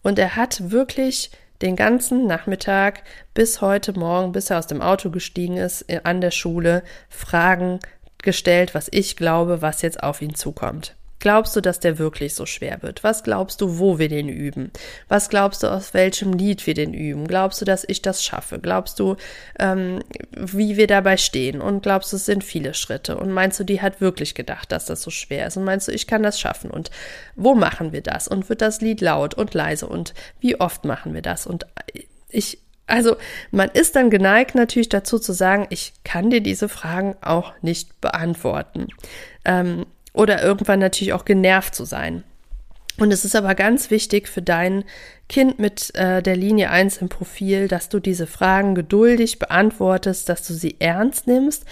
Und 0.02 0.18
er 0.18 0.36
hat 0.36 0.70
wirklich 0.70 1.30
den 1.60 1.76
ganzen 1.76 2.26
Nachmittag 2.26 3.02
bis 3.34 3.60
heute 3.60 3.92
Morgen, 3.92 4.32
bis 4.32 4.50
er 4.50 4.58
aus 4.58 4.68
dem 4.68 4.80
Auto 4.80 5.10
gestiegen 5.10 5.56
ist, 5.56 5.84
an 6.04 6.20
der 6.20 6.30
Schule 6.30 6.82
Fragen 7.08 7.80
gestellt, 8.22 8.74
was 8.74 8.88
ich 8.90 9.16
glaube, 9.16 9.62
was 9.62 9.82
jetzt 9.82 10.02
auf 10.02 10.22
ihn 10.22 10.34
zukommt. 10.34 10.94
Glaubst 11.20 11.56
du, 11.56 11.60
dass 11.60 11.80
der 11.80 11.98
wirklich 11.98 12.34
so 12.34 12.46
schwer 12.46 12.80
wird? 12.82 13.02
Was 13.02 13.24
glaubst 13.24 13.60
du, 13.60 13.78
wo 13.78 13.98
wir 13.98 14.08
den 14.08 14.28
üben? 14.28 14.70
Was 15.08 15.28
glaubst 15.28 15.64
du, 15.64 15.66
aus 15.66 15.92
welchem 15.92 16.32
Lied 16.32 16.64
wir 16.64 16.74
den 16.74 16.94
üben? 16.94 17.26
Glaubst 17.26 17.60
du, 17.60 17.64
dass 17.64 17.84
ich 17.88 18.02
das 18.02 18.24
schaffe? 18.24 18.60
Glaubst 18.60 19.00
du, 19.00 19.16
ähm, 19.58 20.00
wie 20.30 20.76
wir 20.76 20.86
dabei 20.86 21.16
stehen? 21.16 21.60
Und 21.60 21.82
glaubst 21.82 22.12
du, 22.12 22.16
es 22.16 22.26
sind 22.26 22.44
viele 22.44 22.72
Schritte? 22.72 23.16
Und 23.16 23.32
meinst 23.32 23.58
du, 23.58 23.64
die 23.64 23.82
hat 23.82 24.00
wirklich 24.00 24.36
gedacht, 24.36 24.70
dass 24.70 24.84
das 24.84 25.02
so 25.02 25.10
schwer 25.10 25.48
ist? 25.48 25.56
Und 25.56 25.64
meinst 25.64 25.88
du, 25.88 25.92
ich 25.92 26.06
kann 26.06 26.22
das 26.22 26.38
schaffen? 26.38 26.70
Und 26.70 26.92
wo 27.34 27.56
machen 27.56 27.92
wir 27.92 28.02
das? 28.02 28.28
Und 28.28 28.48
wird 28.48 28.62
das 28.62 28.80
Lied 28.80 29.00
laut 29.00 29.34
und 29.34 29.54
leise? 29.54 29.88
Und 29.88 30.14
wie 30.38 30.60
oft 30.60 30.84
machen 30.84 31.14
wir 31.14 31.22
das? 31.22 31.48
Und 31.48 31.66
ich 32.28 32.58
also 32.88 33.16
man 33.50 33.68
ist 33.68 33.96
dann 33.96 34.10
geneigt 34.10 34.54
natürlich 34.54 34.88
dazu 34.88 35.18
zu 35.18 35.32
sagen, 35.32 35.66
ich 35.70 35.92
kann 36.04 36.30
dir 36.30 36.40
diese 36.40 36.68
Fragen 36.68 37.14
auch 37.20 37.52
nicht 37.62 38.00
beantworten. 38.00 38.88
Ähm, 39.44 39.86
oder 40.12 40.42
irgendwann 40.42 40.80
natürlich 40.80 41.12
auch 41.12 41.24
genervt 41.24 41.74
zu 41.74 41.84
sein. 41.84 42.24
Und 42.98 43.12
es 43.12 43.24
ist 43.24 43.36
aber 43.36 43.54
ganz 43.54 43.92
wichtig 43.92 44.26
für 44.26 44.42
dein 44.42 44.82
Kind 45.28 45.60
mit 45.60 45.94
äh, 45.94 46.20
der 46.22 46.34
Linie 46.34 46.70
1 46.70 46.96
im 46.96 47.08
Profil, 47.08 47.68
dass 47.68 47.88
du 47.88 48.00
diese 48.00 48.26
Fragen 48.26 48.74
geduldig 48.74 49.38
beantwortest, 49.38 50.28
dass 50.28 50.44
du 50.44 50.54
sie 50.54 50.76
ernst 50.80 51.28
nimmst 51.28 51.64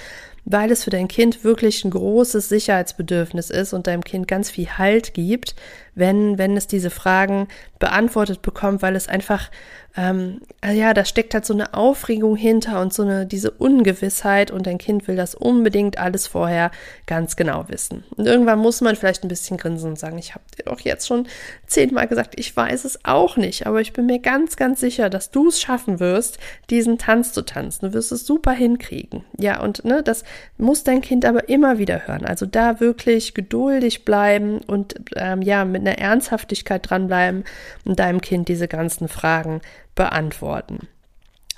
weil 0.46 0.70
es 0.70 0.84
für 0.84 0.90
dein 0.90 1.08
Kind 1.08 1.42
wirklich 1.44 1.84
ein 1.84 1.90
großes 1.90 2.48
Sicherheitsbedürfnis 2.48 3.50
ist 3.50 3.72
und 3.72 3.88
deinem 3.88 4.04
Kind 4.04 4.28
ganz 4.28 4.48
viel 4.48 4.78
Halt 4.78 5.12
gibt, 5.12 5.56
wenn, 5.96 6.38
wenn 6.38 6.56
es 6.56 6.68
diese 6.68 6.90
Fragen 6.90 7.48
beantwortet 7.78 8.42
bekommt, 8.42 8.82
weil 8.82 8.96
es 8.96 9.08
einfach, 9.08 9.50
ähm, 9.96 10.42
ja, 10.64 10.94
da 10.94 11.04
steckt 11.04 11.32
halt 11.34 11.46
so 11.46 11.54
eine 11.54 11.74
Aufregung 11.74 12.36
hinter 12.36 12.80
und 12.80 12.92
so 12.92 13.02
eine, 13.02 13.26
diese 13.26 13.50
Ungewissheit 13.50 14.50
und 14.50 14.66
dein 14.66 14.78
Kind 14.78 15.08
will 15.08 15.16
das 15.16 15.34
unbedingt 15.34 15.98
alles 15.98 16.26
vorher 16.26 16.70
ganz 17.06 17.36
genau 17.36 17.64
wissen. 17.68 18.04
Und 18.16 18.26
irgendwann 18.26 18.58
muss 18.58 18.82
man 18.82 18.94
vielleicht 18.94 19.24
ein 19.24 19.28
bisschen 19.28 19.56
grinsen 19.56 19.90
und 19.90 19.98
sagen, 19.98 20.18
ich 20.18 20.34
habe 20.34 20.44
dir 20.56 20.64
doch 20.64 20.80
jetzt 20.80 21.06
schon 21.06 21.26
zehnmal 21.66 22.06
gesagt, 22.06 22.38
ich 22.38 22.54
weiß 22.54 22.84
es 22.84 23.04
auch 23.04 23.36
nicht, 23.38 23.66
aber 23.66 23.80
ich 23.80 23.94
bin 23.94 24.06
mir 24.06 24.18
ganz, 24.18 24.56
ganz 24.56 24.80
sicher, 24.80 25.08
dass 25.08 25.30
du 25.30 25.48
es 25.48 25.60
schaffen 25.60 25.98
wirst, 25.98 26.38
diesen 26.68 26.98
Tanz 26.98 27.32
zu 27.32 27.42
tanzen. 27.42 27.86
Du 27.86 27.94
wirst 27.94 28.12
es 28.12 28.26
super 28.26 28.52
hinkriegen. 28.52 29.24
Ja, 29.38 29.60
und 29.62 29.84
ne, 29.84 30.02
das 30.02 30.24
muss 30.58 30.84
dein 30.84 31.00
Kind 31.00 31.24
aber 31.24 31.48
immer 31.48 31.78
wieder 31.78 32.06
hören. 32.06 32.26
Also 32.26 32.44
da 32.44 32.80
wirklich 32.80 33.32
geduldig 33.32 34.04
bleiben 34.04 34.58
und 34.66 34.94
ähm, 35.16 35.40
ja, 35.40 35.64
mit 35.64 35.85
einer 35.86 35.98
Ernsthaftigkeit 35.98 36.88
dranbleiben 36.88 37.44
und 37.84 37.98
deinem 37.98 38.20
Kind 38.20 38.48
diese 38.48 38.68
ganzen 38.68 39.08
Fragen 39.08 39.60
beantworten. 39.94 40.88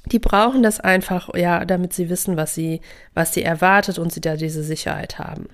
Die 0.06 0.18
brauchen 0.18 0.62
das 0.62 0.80
einfach, 0.80 1.34
ja, 1.34 1.64
damit 1.64 1.92
sie 1.92 2.08
wissen, 2.08 2.36
was 2.36 2.54
sie, 2.54 2.80
was 3.14 3.34
sie 3.34 3.42
erwartet 3.42 3.98
und 3.98 4.12
sie 4.12 4.20
da 4.20 4.36
diese 4.36 4.62
Sicherheit 4.62 5.18
haben. 5.18 5.48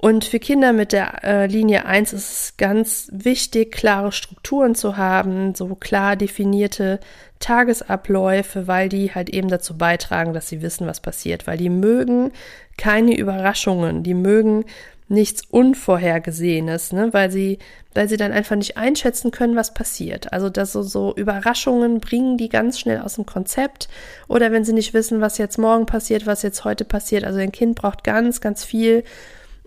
Und 0.00 0.24
für 0.24 0.38
Kinder 0.38 0.72
mit 0.72 0.92
der 0.92 1.24
äh, 1.24 1.46
Linie 1.46 1.84
1 1.84 2.12
ist 2.12 2.30
es 2.30 2.56
ganz 2.56 3.08
wichtig, 3.12 3.72
klare 3.72 4.12
Strukturen 4.12 4.76
zu 4.76 4.96
haben, 4.96 5.56
so 5.56 5.74
klar 5.74 6.14
definierte 6.14 7.00
Tagesabläufe, 7.40 8.68
weil 8.68 8.88
die 8.88 9.12
halt 9.12 9.28
eben 9.28 9.48
dazu 9.48 9.76
beitragen, 9.76 10.34
dass 10.34 10.48
sie 10.48 10.62
wissen, 10.62 10.86
was 10.86 11.00
passiert, 11.00 11.48
weil 11.48 11.58
die 11.58 11.68
mögen 11.68 12.30
keine 12.76 13.18
Überraschungen, 13.18 14.04
die 14.04 14.14
mögen 14.14 14.66
nichts 15.08 15.42
Unvorhergesehenes, 15.50 16.92
ne, 16.92 17.12
weil 17.12 17.30
sie, 17.30 17.58
weil 17.94 18.08
sie 18.08 18.16
dann 18.16 18.32
einfach 18.32 18.56
nicht 18.56 18.76
einschätzen 18.76 19.30
können, 19.30 19.56
was 19.56 19.74
passiert. 19.74 20.32
Also 20.32 20.50
dass 20.50 20.72
so, 20.72 20.82
so 20.82 21.14
Überraschungen 21.14 22.00
bringen 22.00 22.36
die 22.36 22.48
ganz 22.48 22.78
schnell 22.78 23.00
aus 23.00 23.14
dem 23.14 23.26
Konzept 23.26 23.88
oder 24.28 24.52
wenn 24.52 24.64
sie 24.64 24.74
nicht 24.74 24.94
wissen, 24.94 25.20
was 25.20 25.38
jetzt 25.38 25.58
morgen 25.58 25.86
passiert, 25.86 26.26
was 26.26 26.42
jetzt 26.42 26.64
heute 26.64 26.84
passiert. 26.84 27.24
Also 27.24 27.38
ein 27.38 27.52
Kind 27.52 27.76
braucht 27.76 28.04
ganz, 28.04 28.40
ganz 28.40 28.64
viel 28.64 29.04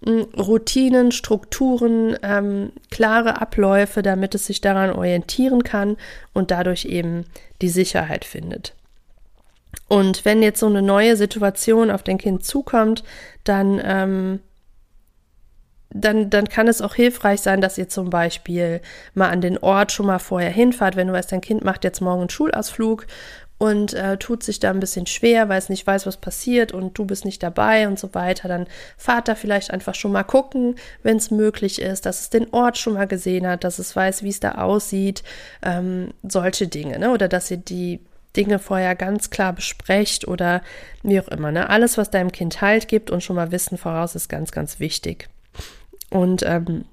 Routinen, 0.04 1.12
Strukturen, 1.12 2.18
ähm, 2.24 2.72
klare 2.90 3.40
Abläufe, 3.40 4.02
damit 4.02 4.34
es 4.34 4.48
sich 4.48 4.60
daran 4.60 4.92
orientieren 4.92 5.64
kann 5.64 5.96
und 6.34 6.50
dadurch 6.50 6.86
eben 6.86 7.26
die 7.62 7.70
Sicherheit 7.70 8.26
findet. 8.26 8.74
Und 9.88 10.26
wenn 10.26 10.42
jetzt 10.42 10.60
so 10.60 10.66
eine 10.66 10.82
neue 10.82 11.16
Situation 11.18 11.92
auf 11.92 12.02
dein 12.02 12.18
Kind 12.18 12.44
zukommt, 12.44 13.04
dann, 13.44 13.80
ähm, 13.84 14.40
dann, 15.94 16.30
dann 16.30 16.48
kann 16.48 16.68
es 16.68 16.82
auch 16.82 16.96
hilfreich 16.96 17.42
sein, 17.42 17.62
dass 17.62 17.78
ihr 17.78 17.90
zum 17.90 18.10
Beispiel 18.10 18.82
mal 19.14 19.30
an 19.30 19.42
den 19.42 19.58
Ort 19.58 19.92
schon 19.92 20.06
mal 20.06 20.20
vorher 20.20 20.50
hinfahrt, 20.50 20.96
wenn 20.96 21.08
du 21.08 21.14
weißt, 21.14 21.32
dein 21.32 21.42
Kind 21.42 21.64
macht 21.64 21.84
jetzt 21.84 22.02
morgen 22.02 22.22
einen 22.22 22.30
Schulausflug 22.30 23.08
und 23.62 23.94
äh, 23.94 24.18
tut 24.18 24.42
sich 24.42 24.60
da 24.60 24.72
ein 24.72 24.80
bisschen 24.80 25.06
schwer, 25.06 25.48
weil 25.48 25.60
es 25.60 25.70
nicht 25.70 25.86
weiß, 25.86 26.08
was 26.08 26.18
passiert 26.18 26.72
und 26.72 26.98
du 26.98 27.06
bist 27.06 27.26
nicht 27.26 27.44
dabei 27.44 27.88
und 27.88 28.00
so 28.00 28.12
weiter, 28.16 28.48
dann 28.48 28.66
fahrt 28.98 29.28
da 29.28 29.36
vielleicht 29.36 29.70
einfach 29.70 29.94
schon 29.94 30.12
mal 30.12 30.24
gucken, 30.24 30.78
wenn 31.04 31.18
es 31.18 31.30
möglich 31.30 31.80
ist, 31.80 32.08
dass 32.08 32.22
es 32.22 32.30
den 32.32 32.52
Ort 32.54 32.80
schon 32.80 32.94
mal 32.94 33.06
gesehen 33.06 33.46
hat, 33.46 33.64
dass 33.64 33.78
es 33.78 33.96
weiß, 33.96 34.24
wie 34.24 34.30
es 34.30 34.40
da 34.40 34.54
aussieht, 34.54 35.22
ähm, 35.62 36.12
solche 36.28 36.68
Dinge, 36.68 36.98
ne? 36.98 37.12
Oder 37.12 37.28
dass 37.28 37.52
ihr 37.52 37.58
die 37.58 38.00
Dinge 38.36 38.58
vorher 38.58 38.96
ganz 38.96 39.30
klar 39.30 39.54
besprecht 39.54 40.28
oder 40.28 40.64
wie 41.04 41.20
auch 41.20 41.28
immer, 41.28 41.52
ne? 41.52 41.70
Alles, 41.70 42.00
was 42.00 42.10
deinem 42.10 42.32
Kind 42.32 42.62
Halt 42.62 42.88
gibt 42.88 43.12
und 43.12 43.22
schon 43.22 43.36
mal 43.36 43.52
Wissen 43.52 43.78
voraus, 43.78 44.16
ist 44.16 44.28
ganz, 44.28 44.52
ganz 44.52 44.80
wichtig. 44.80 45.30
Und 46.12 46.44
ähm, 46.46 46.86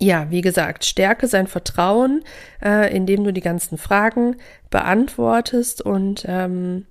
ja, 0.00 0.30
wie 0.30 0.40
gesagt, 0.40 0.84
stärke 0.84 1.28
sein 1.28 1.46
Vertrauen, 1.46 2.24
äh, 2.62 2.94
indem 2.94 3.22
du 3.22 3.32
die 3.32 3.40
ganzen 3.40 3.78
Fragen 3.78 4.36
beantwortest 4.70 5.82
und 5.82 6.24
ähm, 6.26 6.86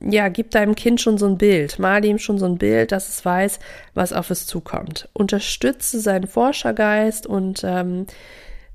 ja, 0.00 0.28
gib 0.28 0.50
deinem 0.50 0.74
Kind 0.74 1.00
schon 1.00 1.18
so 1.18 1.26
ein 1.26 1.38
Bild, 1.38 1.78
mal 1.78 2.04
ihm 2.04 2.18
schon 2.18 2.38
so 2.38 2.46
ein 2.46 2.58
Bild, 2.58 2.92
dass 2.92 3.08
es 3.08 3.24
weiß, 3.24 3.58
was 3.94 4.12
auf 4.12 4.30
es 4.30 4.46
zukommt. 4.46 5.08
Unterstütze 5.12 6.00
seinen 6.00 6.26
Forschergeist 6.26 7.26
und 7.26 7.62
ähm, 7.64 8.06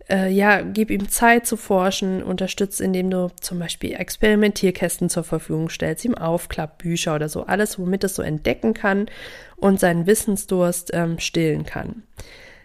äh, 0.10 0.30
ja, 0.30 0.62
gib 0.62 0.92
ihm 0.92 1.10
Zeit 1.10 1.48
zu 1.48 1.58
forschen, 1.58 2.24
unterstütze, 2.24 2.84
indem 2.84 3.10
du 3.10 3.32
zum 3.40 3.60
Beispiel 3.60 3.94
Experimentierkästen 3.94 5.10
zur 5.10 5.24
Verfügung 5.24 5.70
stellst, 5.70 6.06
ihm 6.06 6.16
Aufklappbücher 6.16 7.16
oder 7.16 7.30
so, 7.30 7.46
alles, 7.46 7.80
womit 7.80 8.04
es 8.04 8.16
so 8.16 8.22
entdecken 8.22 8.74
kann 8.74 9.08
und 9.56 9.80
seinen 9.80 10.06
Wissensdurst 10.06 10.92
ähm, 10.94 11.20
stillen 11.20 11.66
kann. 11.66 12.04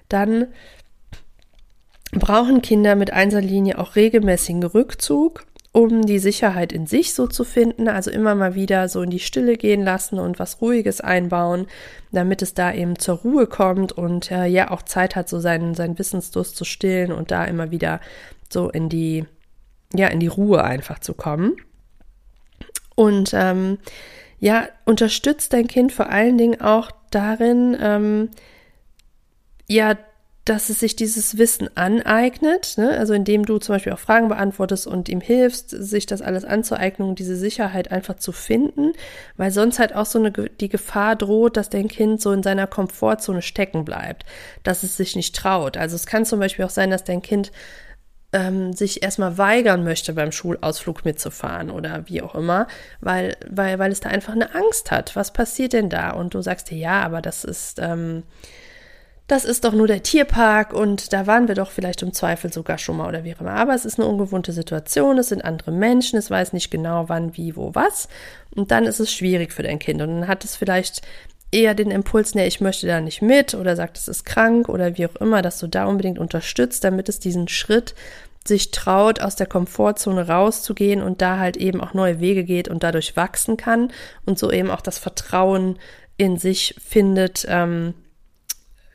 Dann 0.08 0.48
brauchen 2.12 2.62
Kinder 2.62 2.94
mit 2.94 3.12
Einserlinie 3.12 3.78
auch 3.78 3.96
regelmäßigen 3.96 4.62
Rückzug, 4.62 5.44
um 5.72 6.06
die 6.06 6.18
Sicherheit 6.18 6.72
in 6.72 6.86
sich 6.86 7.14
so 7.14 7.26
zu 7.26 7.44
finden, 7.44 7.88
also 7.88 8.10
immer 8.10 8.34
mal 8.34 8.54
wieder 8.54 8.88
so 8.88 9.02
in 9.02 9.10
die 9.10 9.18
Stille 9.18 9.56
gehen 9.56 9.82
lassen 9.82 10.18
und 10.18 10.38
was 10.38 10.60
Ruhiges 10.60 11.00
einbauen, 11.00 11.66
damit 12.10 12.42
es 12.42 12.54
da 12.54 12.72
eben 12.72 12.98
zur 12.98 13.16
Ruhe 13.16 13.46
kommt 13.46 13.92
und 13.92 14.30
äh, 14.30 14.46
ja 14.46 14.70
auch 14.70 14.82
Zeit 14.82 15.14
hat, 15.14 15.28
so 15.28 15.40
seinen, 15.40 15.74
seinen 15.74 15.98
Wissensdurst 15.98 16.56
zu 16.56 16.64
stillen 16.64 17.12
und 17.12 17.30
da 17.30 17.44
immer 17.44 17.70
wieder 17.70 18.00
so 18.50 18.70
in 18.70 18.88
die, 18.88 19.26
ja, 19.94 20.08
in 20.08 20.20
die 20.20 20.26
Ruhe 20.26 20.64
einfach 20.64 21.00
zu 21.00 21.12
kommen. 21.14 21.56
Und 22.94 23.32
ähm, 23.34 23.78
ja, 24.40 24.68
unterstützt 24.84 25.52
dein 25.52 25.66
Kind 25.68 25.92
vor 25.92 26.08
allen 26.08 26.38
Dingen 26.38 26.60
auch 26.60 26.90
darin, 27.10 27.76
ähm, 27.80 28.30
ja, 29.68 29.96
dass 30.48 30.70
es 30.70 30.80
sich 30.80 30.96
dieses 30.96 31.36
Wissen 31.36 31.68
aneignet, 31.76 32.78
ne? 32.78 32.96
also 32.96 33.12
indem 33.12 33.44
du 33.44 33.58
zum 33.58 33.74
Beispiel 33.74 33.92
auch 33.92 33.98
Fragen 33.98 34.28
beantwortest 34.28 34.86
und 34.86 35.10
ihm 35.10 35.20
hilfst, 35.20 35.68
sich 35.68 36.06
das 36.06 36.22
alles 36.22 36.46
anzueignen 36.46 37.14
diese 37.14 37.36
Sicherheit 37.36 37.92
einfach 37.92 38.16
zu 38.16 38.32
finden, 38.32 38.92
weil 39.36 39.50
sonst 39.50 39.78
halt 39.78 39.94
auch 39.94 40.06
so 40.06 40.18
eine, 40.18 40.30
die 40.30 40.70
Gefahr 40.70 41.16
droht, 41.16 41.58
dass 41.58 41.68
dein 41.68 41.88
Kind 41.88 42.22
so 42.22 42.32
in 42.32 42.42
seiner 42.42 42.66
Komfortzone 42.66 43.42
stecken 43.42 43.84
bleibt, 43.84 44.24
dass 44.62 44.84
es 44.84 44.96
sich 44.96 45.16
nicht 45.16 45.36
traut. 45.36 45.76
Also 45.76 45.96
es 45.96 46.06
kann 46.06 46.24
zum 46.24 46.40
Beispiel 46.40 46.64
auch 46.64 46.70
sein, 46.70 46.90
dass 46.90 47.04
dein 47.04 47.20
Kind 47.20 47.52
ähm, 48.32 48.72
sich 48.72 49.02
erstmal 49.02 49.36
weigern 49.36 49.84
möchte, 49.84 50.14
beim 50.14 50.32
Schulausflug 50.32 51.04
mitzufahren 51.04 51.70
oder 51.70 52.08
wie 52.08 52.22
auch 52.22 52.34
immer, 52.34 52.68
weil, 53.00 53.36
weil, 53.50 53.78
weil 53.78 53.92
es 53.92 54.00
da 54.00 54.08
einfach 54.08 54.32
eine 54.32 54.54
Angst 54.54 54.90
hat. 54.90 55.14
Was 55.14 55.34
passiert 55.34 55.74
denn 55.74 55.90
da? 55.90 56.12
Und 56.12 56.32
du 56.32 56.40
sagst 56.40 56.70
dir, 56.70 56.78
ja, 56.78 57.02
aber 57.02 57.20
das 57.20 57.44
ist, 57.44 57.78
ähm, 57.80 58.22
das 59.28 59.44
ist 59.44 59.64
doch 59.64 59.74
nur 59.74 59.86
der 59.86 60.02
Tierpark 60.02 60.72
und 60.72 61.12
da 61.12 61.26
waren 61.26 61.48
wir 61.48 61.54
doch 61.54 61.70
vielleicht 61.70 62.02
im 62.02 62.14
Zweifel 62.14 62.50
sogar 62.50 62.78
schon 62.78 62.96
mal 62.96 63.08
oder 63.08 63.24
wie 63.24 63.34
immer. 63.38 63.52
Aber 63.52 63.74
es 63.74 63.84
ist 63.84 63.98
eine 64.00 64.08
ungewohnte 64.08 64.52
Situation, 64.52 65.18
es 65.18 65.28
sind 65.28 65.44
andere 65.44 65.70
Menschen, 65.70 66.18
es 66.18 66.30
weiß 66.30 66.54
nicht 66.54 66.70
genau 66.70 67.10
wann, 67.10 67.36
wie, 67.36 67.54
wo, 67.54 67.74
was. 67.74 68.08
Und 68.56 68.70
dann 68.70 68.86
ist 68.86 69.00
es 69.00 69.12
schwierig 69.12 69.52
für 69.52 69.62
dein 69.62 69.78
Kind. 69.78 70.00
Und 70.00 70.08
dann 70.08 70.28
hat 70.28 70.44
es 70.44 70.56
vielleicht 70.56 71.02
eher 71.52 71.74
den 71.74 71.90
Impuls, 71.90 72.34
nee, 72.34 72.46
ich 72.46 72.62
möchte 72.62 72.86
da 72.86 73.02
nicht 73.02 73.20
mit 73.20 73.54
oder 73.54 73.76
sagt, 73.76 73.98
es 73.98 74.08
ist 74.08 74.24
krank 74.24 74.70
oder 74.70 74.96
wie 74.96 75.06
auch 75.06 75.16
immer, 75.16 75.42
dass 75.42 75.58
du 75.58 75.66
da 75.66 75.84
unbedingt 75.84 76.18
unterstützt, 76.18 76.82
damit 76.82 77.10
es 77.10 77.18
diesen 77.18 77.48
Schritt 77.48 77.94
sich 78.46 78.70
traut, 78.70 79.20
aus 79.20 79.36
der 79.36 79.46
Komfortzone 79.46 80.26
rauszugehen 80.26 81.02
und 81.02 81.20
da 81.20 81.38
halt 81.38 81.58
eben 81.58 81.82
auch 81.82 81.92
neue 81.92 82.18
Wege 82.18 82.44
geht 82.44 82.68
und 82.68 82.82
dadurch 82.82 83.14
wachsen 83.14 83.58
kann 83.58 83.92
und 84.24 84.38
so 84.38 84.50
eben 84.50 84.70
auch 84.70 84.80
das 84.80 84.96
Vertrauen 84.96 85.78
in 86.16 86.38
sich 86.38 86.74
findet, 86.82 87.44
ähm, 87.46 87.92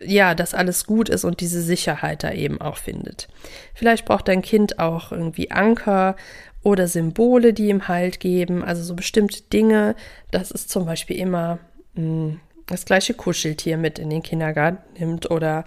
ja, 0.05 0.35
dass 0.35 0.53
alles 0.53 0.85
gut 0.85 1.09
ist 1.09 1.23
und 1.23 1.39
diese 1.39 1.61
Sicherheit 1.61 2.23
da 2.23 2.31
eben 2.31 2.61
auch 2.61 2.77
findet. 2.77 3.27
Vielleicht 3.73 4.05
braucht 4.05 4.27
dein 4.27 4.41
Kind 4.41 4.79
auch 4.79 5.11
irgendwie 5.11 5.51
Anker 5.51 6.15
oder 6.63 6.87
Symbole, 6.87 7.53
die 7.53 7.69
ihm 7.69 7.87
Halt 7.87 8.19
geben, 8.19 8.63
also 8.63 8.83
so 8.83 8.95
bestimmte 8.95 9.41
Dinge. 9.43 9.95
Das 10.31 10.51
ist 10.51 10.69
zum 10.69 10.85
Beispiel 10.85 11.17
immer 11.17 11.59
mh, 11.95 12.01
hm, 12.01 12.39
das 12.67 12.85
gleiche 12.85 13.13
Kuscheltier 13.13 13.77
mit 13.77 13.99
in 13.99 14.09
den 14.09 14.23
Kindergarten 14.23 14.81
nimmt 14.97 15.29
oder 15.29 15.65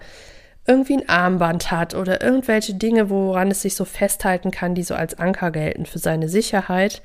irgendwie 0.65 0.97
ein 0.97 1.09
Armband 1.09 1.71
hat 1.71 1.95
oder 1.95 2.21
irgendwelche 2.21 2.73
Dinge, 2.73 3.09
woran 3.09 3.51
es 3.51 3.61
sich 3.61 3.75
so 3.75 3.85
festhalten 3.85 4.51
kann, 4.51 4.75
die 4.75 4.83
so 4.83 4.95
als 4.95 5.17
Anker 5.17 5.51
gelten 5.51 5.85
für 5.85 5.99
seine 5.99 6.27
Sicherheit. 6.27 7.01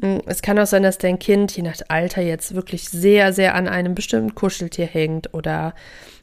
Hm, 0.00 0.22
es 0.26 0.42
kann 0.42 0.58
auch 0.58 0.66
sein, 0.66 0.82
dass 0.82 0.98
dein 0.98 1.18
Kind 1.18 1.56
je 1.56 1.62
nach 1.62 1.76
Alter 1.88 2.22
jetzt 2.22 2.54
wirklich 2.54 2.88
sehr, 2.88 3.32
sehr 3.32 3.54
an 3.54 3.68
einem 3.68 3.94
bestimmten 3.94 4.34
Kuscheltier 4.34 4.86
hängt 4.86 5.32
oder 5.32 5.74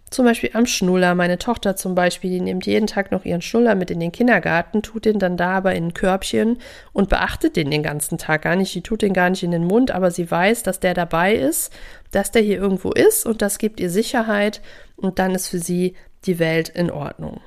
zum 0.10 0.26
Beispiel 0.26 0.52
am 0.54 0.66
Schnuller. 0.66 1.16
Meine 1.16 1.38
Tochter 1.38 1.76
zum 1.76 1.96
Beispiel, 1.96 2.30
die 2.32 2.42
nimmt 2.42 2.66
jeden 2.66 2.88
Tag 2.88 3.12
noch 3.12 3.26
ihren 3.26 3.42
Schnuller 3.42 3.76
mit 3.76 3.92
in 3.92 4.00
den 4.00 4.12
Kindergarten, 4.12 4.82
tut 4.82 5.06
den 5.06 5.20
dann 5.20 5.38
da 5.38 5.58
aber 5.58 5.76
in 5.76 5.88
ein 5.88 5.94
Körbchen 5.94 6.58
und 6.94 7.10
beachtet 7.10 7.56
den 7.56 7.72
den 7.72 7.84
ganzen 7.84 8.18
Tag 8.18 8.44
gar 8.44 8.56
nicht. 8.56 8.74
Die 8.74 8.82
tut 8.82 9.02
den 9.02 9.14
gar 9.14 9.30
nicht 9.30 9.44
in 9.44 9.52
den 9.52 9.66
Mund, 9.66 9.92
aber 9.92 10.12
sie 10.12 10.30
weiß, 10.30 10.64
dass 10.64 10.80
der 10.80 10.94
dabei 10.94 11.36
ist, 11.36 11.74
dass 12.12 12.32
der 12.32 12.42
hier 12.42 12.58
irgendwo 12.58 12.92
ist 12.92 13.26
und 13.26 13.42
das 13.42 13.58
gibt 13.58 13.80
ihr 13.80 13.90
Sicherheit 13.90 14.62
und 14.96 15.20
dann 15.20 15.36
ist 15.36 15.48
für 15.48 15.60
sie 15.60 15.96
die 16.26 16.40
Welt 16.40 16.70
in 16.70 16.92
Ordnung. 16.92 17.42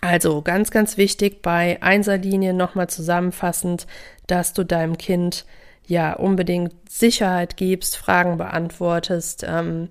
Also 0.00 0.40
ganz, 0.40 0.70
ganz 0.70 0.96
wichtig 0.96 1.42
bei 1.42 1.78
Einserlinien 1.82 2.56
nochmal 2.56 2.88
zusammenfassend, 2.88 3.86
dass 4.26 4.54
du 4.54 4.64
deinem 4.64 4.96
Kind 4.96 5.44
ja 5.86 6.14
unbedingt 6.14 6.72
Sicherheit 6.88 7.56
gibst, 7.56 7.96
Fragen 7.96 8.38
beantwortest, 8.38 9.44
ähm, 9.46 9.88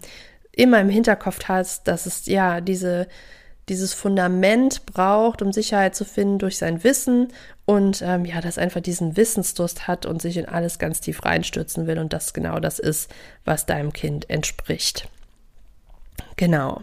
immer 0.60 0.80
im 0.82 0.90
Hinterkopf 0.90 1.40
hast, 1.48 1.88
dass 1.88 2.06
es 2.06 2.26
ja 2.26 2.60
diese, 2.60 3.08
dieses 3.70 3.94
Fundament 3.94 4.86
braucht, 4.86 5.42
um 5.42 5.54
Sicherheit 5.54 5.96
zu 5.96 6.04
finden 6.04 6.38
durch 6.38 6.58
sein 6.58 6.84
Wissen 6.84 7.30
und 7.66 8.02
ähm, 8.02 8.26
ja, 8.26 8.42
dass 8.42 8.58
einfach 8.58 8.82
diesen 8.82 9.16
Wissensdurst 9.16 9.88
hat 9.88 10.06
und 10.06 10.22
sich 10.22 10.36
in 10.36 10.48
alles 10.48 10.78
ganz 10.78 11.00
tief 11.00 11.24
reinstürzen 11.24 11.88
will 11.88 11.98
und 11.98 12.12
das 12.12 12.34
genau 12.34 12.60
das 12.60 12.78
ist, 12.78 13.10
was 13.46 13.66
deinem 13.66 13.94
Kind 13.94 14.30
entspricht. 14.30 15.08
Genau. 16.36 16.82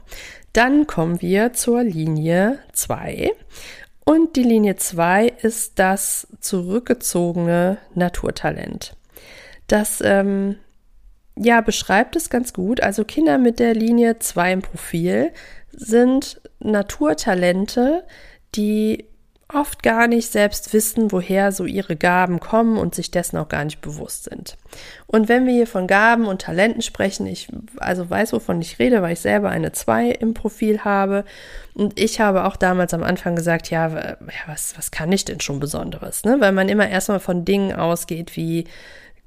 Dann 0.54 0.86
kommen 0.86 1.20
wir 1.20 1.52
zur 1.52 1.82
Linie 1.82 2.58
2. 2.72 3.30
Und 4.06 4.36
die 4.36 4.42
Linie 4.42 4.76
2 4.76 5.26
ist 5.42 5.78
das 5.78 6.28
zurückgezogene 6.40 7.76
Naturtalent. 7.94 8.96
Das 9.66 10.00
ähm, 10.02 10.56
ja, 11.36 11.60
beschreibt 11.60 12.16
es 12.16 12.30
ganz 12.30 12.52
gut. 12.52 12.82
Also 12.82 13.04
Kinder 13.04 13.38
mit 13.38 13.58
der 13.58 13.74
Linie 13.74 14.18
2 14.18 14.52
im 14.52 14.62
Profil 14.62 15.32
sind 15.70 16.40
Naturtalente, 16.60 18.04
die 18.54 19.04
oft 19.52 19.84
gar 19.84 20.08
nicht 20.08 20.32
selbst 20.32 20.72
wissen, 20.72 21.12
woher 21.12 21.52
so 21.52 21.66
ihre 21.66 21.94
Gaben 21.94 22.40
kommen 22.40 22.76
und 22.78 22.96
sich 22.96 23.12
dessen 23.12 23.36
auch 23.36 23.48
gar 23.48 23.64
nicht 23.64 23.80
bewusst 23.80 24.24
sind. 24.24 24.56
Und 25.06 25.28
wenn 25.28 25.46
wir 25.46 25.52
hier 25.52 25.68
von 25.68 25.86
Gaben 25.86 26.26
und 26.26 26.42
Talenten 26.42 26.82
sprechen, 26.82 27.26
ich 27.26 27.48
also 27.76 28.10
weiß, 28.10 28.32
wovon 28.32 28.60
ich 28.60 28.80
rede, 28.80 29.02
weil 29.02 29.12
ich 29.12 29.20
selber 29.20 29.50
eine 29.50 29.70
2 29.70 30.10
im 30.10 30.34
Profil 30.34 30.80
habe 30.80 31.24
und 31.74 31.98
ich 32.00 32.18
habe 32.18 32.44
auch 32.44 32.56
damals 32.56 32.92
am 32.92 33.04
Anfang 33.04 33.36
gesagt, 33.36 33.70
ja, 33.70 34.16
was, 34.46 34.76
was 34.76 34.90
kann 34.90 35.12
ich 35.12 35.24
denn 35.24 35.40
schon 35.40 35.60
Besonderes, 35.60 36.24
ne? 36.24 36.40
Weil 36.40 36.52
man 36.52 36.68
immer 36.68 36.88
erstmal 36.88 37.20
von 37.20 37.44
Dingen 37.44 37.72
ausgeht 37.72 38.36
wie 38.36 38.64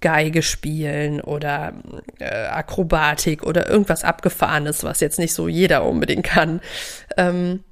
Geige 0.02 0.42
spielen 0.42 1.22
oder 1.22 1.74
äh, 2.20 2.26
Akrobatik 2.26 3.44
oder 3.44 3.70
irgendwas 3.70 4.04
Abgefahrenes, 4.04 4.84
was 4.84 5.00
jetzt 5.00 5.20
nicht 5.20 5.34
so 5.34 5.48
jeder 5.48 5.86
unbedingt 5.86 6.26
kann. 6.26 6.62
Ähm, 7.18 7.64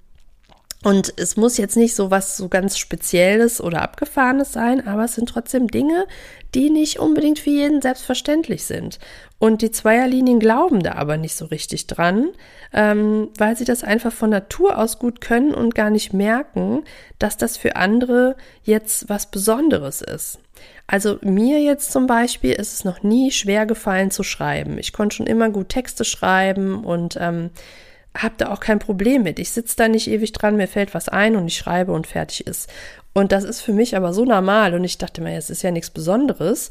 und 0.83 1.13
es 1.17 1.37
muss 1.37 1.57
jetzt 1.57 1.75
nicht 1.75 1.95
so 1.95 2.11
was 2.11 2.37
so 2.37 2.49
ganz 2.49 2.77
Spezielles 2.77 3.59
oder 3.59 3.81
Abgefahrenes 3.81 4.53
sein, 4.53 4.85
aber 4.87 5.05
es 5.05 5.15
sind 5.15 5.27
trotzdem 5.27 5.67
Dinge, 5.67 6.05
die 6.53 6.69
nicht 6.69 6.99
unbedingt 6.99 7.39
für 7.39 7.49
jeden 7.49 7.81
selbstverständlich 7.81 8.63
sind. 8.63 8.99
Und 9.39 9.61
die 9.61 9.71
Zweierlinien 9.71 10.39
glauben 10.39 10.83
da 10.83 10.93
aber 10.93 11.17
nicht 11.17 11.35
so 11.35 11.45
richtig 11.45 11.87
dran, 11.87 12.29
ähm, 12.73 13.29
weil 13.37 13.57
sie 13.57 13.65
das 13.65 13.83
einfach 13.83 14.13
von 14.13 14.29
Natur 14.29 14.77
aus 14.77 14.99
gut 14.99 15.19
können 15.19 15.53
und 15.53 15.73
gar 15.73 15.89
nicht 15.89 16.13
merken, 16.13 16.83
dass 17.17 17.37
das 17.37 17.57
für 17.57 17.75
andere 17.75 18.35
jetzt 18.63 19.09
was 19.09 19.31
Besonderes 19.31 20.01
ist. 20.01 20.39
Also 20.87 21.19
mir 21.21 21.61
jetzt 21.61 21.91
zum 21.91 22.07
Beispiel 22.07 22.53
ist 22.53 22.73
es 22.73 22.83
noch 22.85 23.03
nie 23.03 23.31
schwer 23.31 23.65
gefallen 23.65 24.09
zu 24.09 24.23
schreiben. 24.23 24.77
Ich 24.77 24.93
konnte 24.93 25.17
schon 25.17 25.27
immer 25.27 25.49
gut 25.49 25.69
Texte 25.69 26.05
schreiben 26.05 26.85
und 26.85 27.17
ähm, 27.19 27.49
habe 28.15 28.35
da 28.37 28.51
auch 28.51 28.59
kein 28.59 28.79
Problem 28.79 29.23
mit. 29.23 29.37
Ich 29.39 29.51
sitze 29.51 29.75
da 29.75 29.87
nicht 29.87 30.07
ewig 30.07 30.31
dran, 30.31 30.55
mir 30.55 30.67
fällt 30.67 30.93
was 30.93 31.09
ein 31.09 31.35
und 31.35 31.47
ich 31.47 31.57
schreibe 31.57 31.91
und 31.91 32.07
fertig 32.07 32.47
ist. 32.47 32.69
Und 33.13 33.31
das 33.31 33.43
ist 33.43 33.61
für 33.61 33.73
mich 33.73 33.95
aber 33.95 34.13
so 34.13 34.25
normal 34.25 34.73
und 34.73 34.83
ich 34.83 34.97
dachte 34.97 35.21
mir, 35.21 35.37
es 35.37 35.49
ist 35.49 35.61
ja 35.61 35.71
nichts 35.71 35.89
Besonderes. 35.89 36.69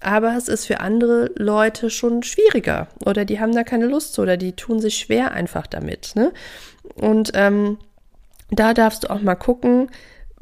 Aber 0.00 0.36
es 0.36 0.48
ist 0.48 0.66
für 0.66 0.80
andere 0.80 1.30
Leute 1.34 1.90
schon 1.90 2.22
schwieriger 2.22 2.86
oder 3.04 3.24
die 3.24 3.40
haben 3.40 3.52
da 3.52 3.64
keine 3.64 3.86
Lust 3.86 4.14
zu 4.14 4.22
oder 4.22 4.36
die 4.36 4.52
tun 4.52 4.80
sich 4.80 4.96
schwer 4.96 5.32
einfach 5.32 5.66
damit. 5.66 6.12
Ne? 6.14 6.32
Und 6.94 7.32
ähm, 7.34 7.78
da 8.50 8.74
darfst 8.74 9.04
du 9.04 9.10
auch 9.10 9.20
mal 9.20 9.34
gucken, 9.34 9.90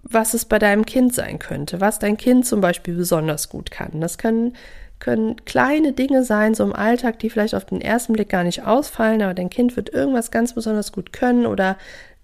was 0.09 0.35
es 0.35 0.45
bei 0.45 0.59
deinem 0.59 0.87
Kind 0.87 1.15
sein 1.15 1.39
könnte, 1.39 1.81
was 1.81 1.99
dein 1.99 2.17
Kind 2.17 2.47
zum 2.47 2.61
Beispiel 2.61 2.95
besonders 2.95 3.49
gut 3.49 3.71
kann. 3.71 4.01
Das 4.01 4.19
können 4.19 4.55
können 4.99 5.45
kleine 5.45 5.93
Dinge 5.93 6.25
sein, 6.25 6.55
so 6.55 6.65
im 6.65 6.75
Alltag, 6.75 7.19
die 7.19 7.29
vielleicht 7.29 7.55
auf 7.55 7.67
den 7.67 7.81
ersten 7.81 8.15
Blick 8.15 8.31
gar 8.31 8.45
nicht 8.45 8.65
ausfallen, 8.65 9.23
aber 9.23 9.35
dein 9.35 9.51
Kind 9.51 9.77
wird 9.77 9.91
irgendwas 9.91 10.31
ganz 10.31 10.55
besonders 10.55 10.91
gut 10.91 11.13
können 11.13 11.47
oder 11.47 11.77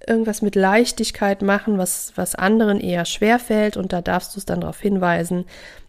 irgendwas 0.07 0.43
mit 0.43 0.55
Leichtigkeit 0.55 1.43
machen, 1.43 1.79
was, 1.79 2.13
was 2.17 2.35
anderen 2.35 2.81
eher 2.81 3.05
schwer 3.05 3.39
fällt 3.39 3.77
und 3.77 3.93
da 3.93 4.01
darfst 4.01 4.35
du 4.35 4.39
es 4.39 4.47
dann 4.47 4.63
darauf 4.63 4.81
hinweisen, 4.81 5.45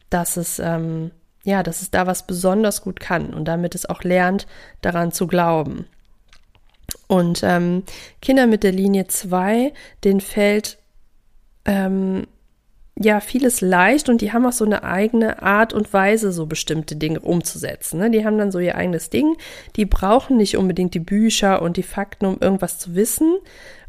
dass 0.10 0.38
es, 0.38 0.60
ähm, 0.60 1.12
ja, 1.44 1.64
dass 1.64 1.82
es 1.82 1.90
da 1.90 2.06
was 2.06 2.28
besonders 2.28 2.82
gut 2.82 3.00
kann 3.00 3.34
und 3.34 3.46
damit 3.46 3.76
es 3.76 3.90
auch 3.90 4.04
lernt, 4.04 4.46
daran 4.82 5.12
zu 5.12 5.26
glauben. 5.26 5.86
Und 7.08 7.42
ähm, 7.44 7.84
Kinder 8.22 8.46
mit 8.46 8.64
der 8.64 8.72
Linie 8.72 9.08
2, 9.08 9.74
denen 10.04 10.22
fällt 10.22 10.78
ähm, 11.66 12.28
ja 12.98 13.20
vieles 13.20 13.62
leicht 13.62 14.10
und 14.10 14.22
die 14.22 14.34
haben 14.34 14.46
auch 14.46 14.54
so 14.54 14.66
eine 14.66 14.84
eigene 14.84 15.42
Art 15.42 15.74
und 15.74 15.92
Weise, 15.94 16.32
so 16.32 16.46
bestimmte 16.46 16.96
Dinge 16.96 17.20
umzusetzen. 17.20 18.00
Ne? 18.00 18.12
Die 18.12 18.26
haben 18.26 18.38
dann 18.38 18.52
so 18.52 18.60
ihr 18.60 18.76
eigenes 18.76 19.10
Ding. 19.10 19.36
Die 19.76 19.86
brauchen 19.86 20.38
nicht 20.38 20.58
unbedingt 20.58 20.94
die 20.94 21.00
Bücher 21.00 21.62
und 21.62 21.78
die 21.78 21.84
Fakten, 21.84 22.26
um 22.26 22.38
irgendwas 22.40 22.78
zu 22.78 22.96
wissen. 22.96 23.38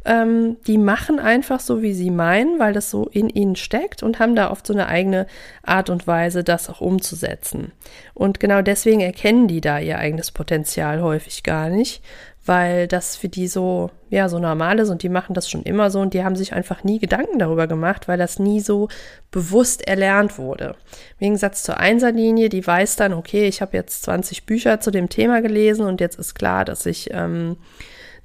Ähm, 0.04 0.56
die 0.66 0.78
machen 0.78 1.18
einfach 1.18 1.60
so, 1.60 1.80
wie 1.80 1.94
sie 1.94 2.10
meinen, 2.10 2.58
weil 2.58 2.72
das 2.72 2.90
so 2.90 3.06
in 3.06 3.28
ihnen 3.30 3.56
steckt 3.56 4.02
und 4.02 4.18
haben 4.18 4.36
da 4.36 4.50
oft 4.50 4.66
so 4.66 4.74
eine 4.74 4.88
eigene 4.88 5.26
Art 5.62 5.88
und 5.88 6.06
Weise, 6.06 6.44
das 6.44 6.68
auch 6.68 6.80
umzusetzen. 6.80 7.72
Und 8.12 8.38
genau 8.38 8.60
deswegen 8.60 9.00
erkennen 9.00 9.48
die 9.48 9.60
da 9.60 9.78
ihr 9.78 9.98
eigenes 9.98 10.30
Potenzial 10.30 11.00
häufig 11.02 11.42
gar 11.42 11.70
nicht, 11.70 12.02
weil 12.46 12.86
das 12.86 13.16
für 13.16 13.30
die 13.30 13.48
so, 13.48 13.90
ja, 14.10 14.28
so 14.28 14.38
normal 14.38 14.78
ist 14.78 14.90
und 14.90 15.02
die 15.02 15.08
machen 15.08 15.32
das 15.34 15.48
schon 15.48 15.62
immer 15.62 15.90
so 15.90 16.00
und 16.00 16.12
die 16.12 16.22
haben 16.22 16.36
sich 16.36 16.52
einfach 16.52 16.84
nie 16.84 16.98
Gedanken 16.98 17.38
darüber 17.38 17.66
gemacht, 17.66 18.06
weil 18.06 18.18
das 18.18 18.38
nie 18.38 18.60
so 18.60 18.88
bewusst 19.30 19.88
erlernt 19.88 20.36
wurde. 20.36 20.76
Im 21.18 21.20
Gegensatz 21.20 21.62
zur 21.62 21.78
Einserlinie, 21.78 22.50
die 22.50 22.66
weiß 22.66 22.96
dann, 22.96 23.14
okay, 23.14 23.48
ich 23.48 23.62
habe 23.62 23.76
jetzt 23.76 24.02
20 24.02 24.44
Bücher 24.44 24.80
zu 24.80 24.90
dem 24.90 25.08
Thema 25.08 25.40
gelesen 25.40 25.86
und 25.86 26.02
jetzt 26.02 26.18
ist 26.18 26.34
klar, 26.34 26.66
dass 26.66 26.84
ich 26.84 27.08
ähm, 27.12 27.56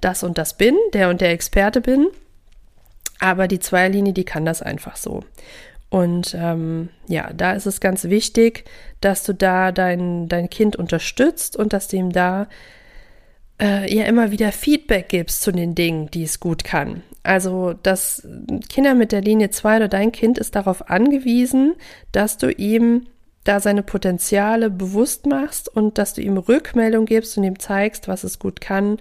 das 0.01 0.23
und 0.23 0.37
das 0.37 0.55
bin, 0.55 0.75
der 0.93 1.09
und 1.09 1.21
der 1.21 1.31
Experte 1.31 1.81
bin. 1.81 2.07
Aber 3.19 3.47
die 3.47 3.59
Zweierlinie, 3.59 4.13
die 4.13 4.23
kann 4.23 4.45
das 4.45 4.61
einfach 4.61 4.95
so. 4.95 5.23
Und 5.89 6.35
ähm, 6.37 6.89
ja, 7.07 7.31
da 7.33 7.53
ist 7.53 7.65
es 7.65 7.81
ganz 7.81 8.05
wichtig, 8.05 8.65
dass 9.01 9.23
du 9.23 9.33
da 9.33 9.71
dein, 9.71 10.27
dein 10.27 10.49
Kind 10.49 10.75
unterstützt 10.75 11.57
und 11.57 11.73
dass 11.73 11.87
du 11.87 11.97
ihm 11.97 12.11
da 12.11 12.47
äh, 13.59 13.91
ihr 13.93 14.05
immer 14.05 14.31
wieder 14.31 14.51
Feedback 14.51 15.09
gibst 15.09 15.41
zu 15.41 15.51
den 15.51 15.75
Dingen, 15.75 16.09
die 16.11 16.23
es 16.23 16.39
gut 16.39 16.63
kann. 16.63 17.01
Also, 17.23 17.73
dass 17.73 18.25
Kinder 18.69 18.93
mit 18.93 19.11
der 19.11 19.21
Linie 19.21 19.49
2 19.49 19.77
oder 19.77 19.87
dein 19.87 20.11
Kind 20.11 20.37
ist 20.37 20.55
darauf 20.55 20.89
angewiesen, 20.89 21.75
dass 22.11 22.37
du 22.37 22.51
ihm 22.51 23.07
da 23.43 23.59
seine 23.59 23.83
Potenziale 23.83 24.69
bewusst 24.69 25.25
machst 25.25 25.75
und 25.75 25.97
dass 25.97 26.13
du 26.13 26.21
ihm 26.21 26.37
Rückmeldung 26.37 27.05
gibst 27.05 27.37
und 27.37 27.43
ihm 27.43 27.59
zeigst, 27.59 28.07
was 28.07 28.23
es 28.23 28.37
gut 28.39 28.61
kann 28.61 28.97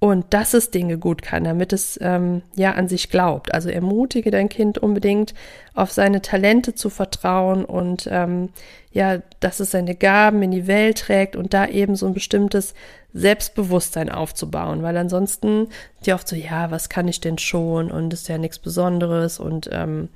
und 0.00 0.26
dass 0.30 0.54
es 0.54 0.70
Dinge 0.70 0.96
gut 0.96 1.22
kann, 1.22 1.44
damit 1.44 1.72
es 1.72 1.98
ähm, 2.00 2.42
ja 2.54 2.72
an 2.72 2.88
sich 2.88 3.10
glaubt. 3.10 3.52
Also 3.52 3.68
ermutige 3.68 4.30
dein 4.30 4.48
Kind 4.48 4.78
unbedingt, 4.78 5.34
auf 5.74 5.90
seine 5.90 6.22
Talente 6.22 6.74
zu 6.74 6.88
vertrauen 6.88 7.64
und 7.64 8.08
ähm, 8.10 8.50
ja, 8.92 9.18
dass 9.40 9.60
es 9.60 9.72
seine 9.72 9.94
Gaben 9.94 10.42
in 10.42 10.50
die 10.50 10.66
Welt 10.66 10.98
trägt 10.98 11.36
und 11.36 11.52
da 11.52 11.66
eben 11.66 11.96
so 11.96 12.06
ein 12.06 12.14
bestimmtes 12.14 12.74
Selbstbewusstsein 13.12 14.10
aufzubauen, 14.10 14.82
weil 14.82 14.96
ansonsten 14.96 15.68
die 16.04 16.12
oft 16.12 16.28
so, 16.28 16.36
ja, 16.36 16.70
was 16.70 16.88
kann 16.88 17.08
ich 17.08 17.20
denn 17.20 17.38
schon? 17.38 17.90
Und 17.90 18.12
ist 18.12 18.28
ja 18.28 18.38
nichts 18.38 18.58
Besonderes. 18.58 19.40
Und 19.40 19.68
ähm, 19.72 20.08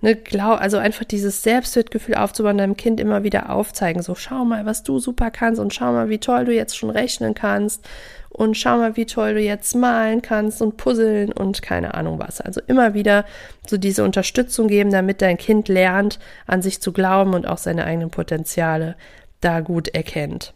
ne, 0.00 0.16
glaub, 0.16 0.60
also 0.60 0.78
einfach 0.78 1.04
dieses 1.04 1.42
Selbstwertgefühl 1.42 2.14
aufzubauen, 2.14 2.58
deinem 2.58 2.76
Kind 2.76 3.00
immer 3.00 3.22
wieder 3.22 3.50
aufzeigen, 3.50 4.02
so 4.02 4.14
schau 4.14 4.44
mal, 4.44 4.66
was 4.66 4.82
du 4.82 4.98
super 4.98 5.30
kannst 5.30 5.60
und 5.60 5.74
schau 5.74 5.92
mal, 5.92 6.08
wie 6.08 6.18
toll 6.18 6.44
du 6.44 6.54
jetzt 6.54 6.76
schon 6.76 6.90
rechnen 6.90 7.34
kannst 7.34 7.86
und 8.30 8.56
schau 8.56 8.76
mal, 8.78 8.96
wie 8.96 9.06
toll 9.06 9.34
du 9.34 9.40
jetzt 9.40 9.74
malen 9.74 10.22
kannst 10.22 10.62
und 10.62 10.76
puzzeln 10.76 11.32
und 11.32 11.62
keine 11.62 11.94
Ahnung 11.94 12.18
was. 12.18 12.40
Also 12.40 12.60
immer 12.66 12.94
wieder 12.94 13.24
so 13.66 13.76
diese 13.76 14.04
Unterstützung 14.04 14.68
geben, 14.68 14.90
damit 14.90 15.22
dein 15.22 15.38
Kind 15.38 15.68
lernt, 15.68 16.18
an 16.46 16.62
sich 16.62 16.80
zu 16.80 16.92
glauben 16.92 17.34
und 17.34 17.46
auch 17.46 17.58
seine 17.58 17.84
eigenen 17.84 18.10
Potenziale 18.10 18.96
da 19.40 19.60
gut 19.60 19.88
erkennt. 19.88 20.52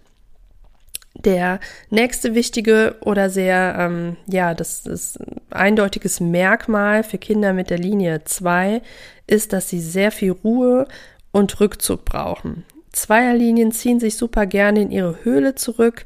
Der 1.14 1.60
nächste 1.90 2.34
wichtige 2.34 2.96
oder 3.00 3.28
sehr, 3.28 3.76
ähm, 3.78 4.16
ja, 4.26 4.54
das 4.54 4.86
ist 4.86 5.18
eindeutiges 5.50 6.20
Merkmal 6.20 7.04
für 7.04 7.18
Kinder 7.18 7.52
mit 7.52 7.68
der 7.68 7.78
Linie 7.78 8.24
2 8.24 8.80
ist, 9.26 9.52
dass 9.52 9.68
sie 9.68 9.80
sehr 9.80 10.10
viel 10.10 10.32
Ruhe 10.32 10.88
und 11.30 11.60
Rückzug 11.60 12.04
brauchen. 12.04 12.64
Zweierlinien 12.92 13.72
ziehen 13.72 14.00
sich 14.00 14.16
super 14.16 14.46
gerne 14.46 14.82
in 14.82 14.90
ihre 14.90 15.24
Höhle 15.24 15.54
zurück, 15.54 16.04